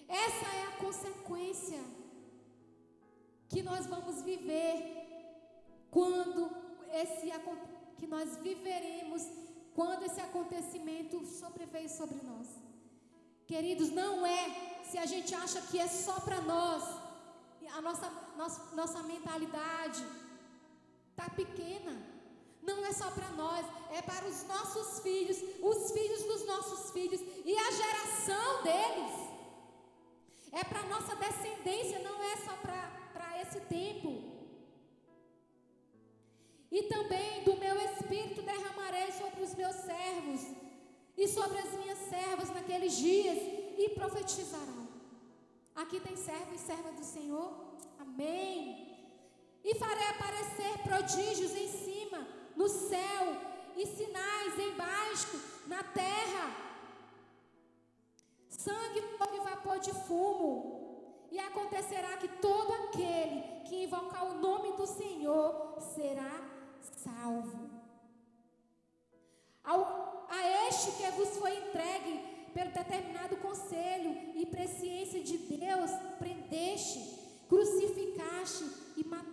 Essa 0.08 0.46
é 0.56 0.62
a 0.68 0.76
consequência 0.78 1.80
que 3.48 3.62
nós 3.62 3.86
vamos 3.86 4.22
viver 4.22 4.74
quando 5.90 6.50
esse 6.92 7.30
que 7.98 8.06
nós 8.06 8.36
viveremos 8.36 9.22
quando 9.74 10.04
esse 10.04 10.20
acontecimento 10.20 11.24
sobreveio 11.26 11.88
sobre 11.88 12.18
nós. 12.22 12.65
Queridos, 13.46 13.90
não 13.90 14.26
é 14.26 14.82
se 14.90 14.98
a 14.98 15.06
gente 15.06 15.34
acha 15.34 15.60
que 15.62 15.78
é 15.78 15.86
só 15.86 16.18
para 16.20 16.40
nós, 16.40 16.82
a 17.76 17.80
nossa, 17.80 18.10
nossa, 18.36 18.74
nossa 18.74 19.02
mentalidade 19.04 20.04
está 21.10 21.28
pequena. 21.30 21.94
Não 22.62 22.84
é 22.84 22.92
só 22.92 23.08
para 23.10 23.28
nós, 23.30 23.64
é 23.92 24.02
para 24.02 24.26
os 24.26 24.42
nossos 24.48 25.00
filhos, 25.00 25.38
os 25.62 25.92
filhos 25.92 26.22
dos 26.24 26.46
nossos 26.46 26.90
filhos 26.90 27.20
e 27.44 27.56
a 27.56 27.70
geração 27.70 28.62
deles. 28.64 29.14
É 30.50 30.64
para 30.64 30.80
a 30.80 30.86
nossa 30.86 31.14
descendência, 31.14 32.00
não 32.00 32.20
é 32.24 32.36
só 32.38 32.56
para 32.56 33.42
esse 33.42 33.60
tempo. 33.60 34.22
E 36.70 36.82
também 36.84 37.44
do 37.44 37.56
meu 37.56 37.76
espírito 37.80 38.42
derramarei 38.42 39.12
sobre 39.12 39.42
os 39.42 39.54
meus 39.54 39.76
servos 39.76 40.65
e 41.16 41.26
sobre 41.26 41.58
as 41.58 41.72
minhas 41.72 41.98
servas 42.10 42.50
naqueles 42.50 42.96
dias 42.96 43.38
e 43.78 43.88
profetizarão. 43.90 44.86
Aqui 45.74 46.00
tem 46.00 46.16
servo 46.16 46.54
e 46.54 46.58
serva 46.58 46.92
do 46.92 47.04
Senhor. 47.04 47.52
Amém. 47.98 48.96
E 49.64 49.74
farei 49.74 50.06
aparecer 50.08 50.78
prodígios 50.84 51.52
em 51.52 51.68
cima, 51.68 52.26
no 52.54 52.68
céu, 52.68 53.24
e 53.76 53.86
sinais 53.86 54.58
embaixo, 54.58 55.40
na 55.66 55.82
terra. 55.82 56.56
Sangue, 58.48 59.02
fogo 59.18 59.36
e 59.36 59.40
vapor 59.40 59.78
de 59.78 59.92
fumo. 59.92 61.26
E 61.30 61.38
acontecerá 61.38 62.16
que 62.16 62.28
todo 62.28 62.72
aquele 62.72 63.42
que 63.66 63.84
invocar 63.84 64.24
o 64.24 64.38
nome 64.38 64.72
do 64.76 64.86
Senhor 64.86 65.76
será 65.94 66.32
salvo 66.80 67.75
ao, 69.66 70.26
a 70.30 70.68
este 70.68 70.92
que 70.92 71.10
vos 71.12 71.36
foi 71.36 71.56
entregue 71.58 72.20
pelo 72.54 72.70
determinado 72.70 73.36
conselho 73.36 74.16
e 74.34 74.46
presciência 74.46 75.22
de 75.22 75.36
Deus, 75.36 75.90
prendeste, 76.18 77.00
crucificaste 77.48 78.64
e 78.96 79.04
mataste. 79.04 79.26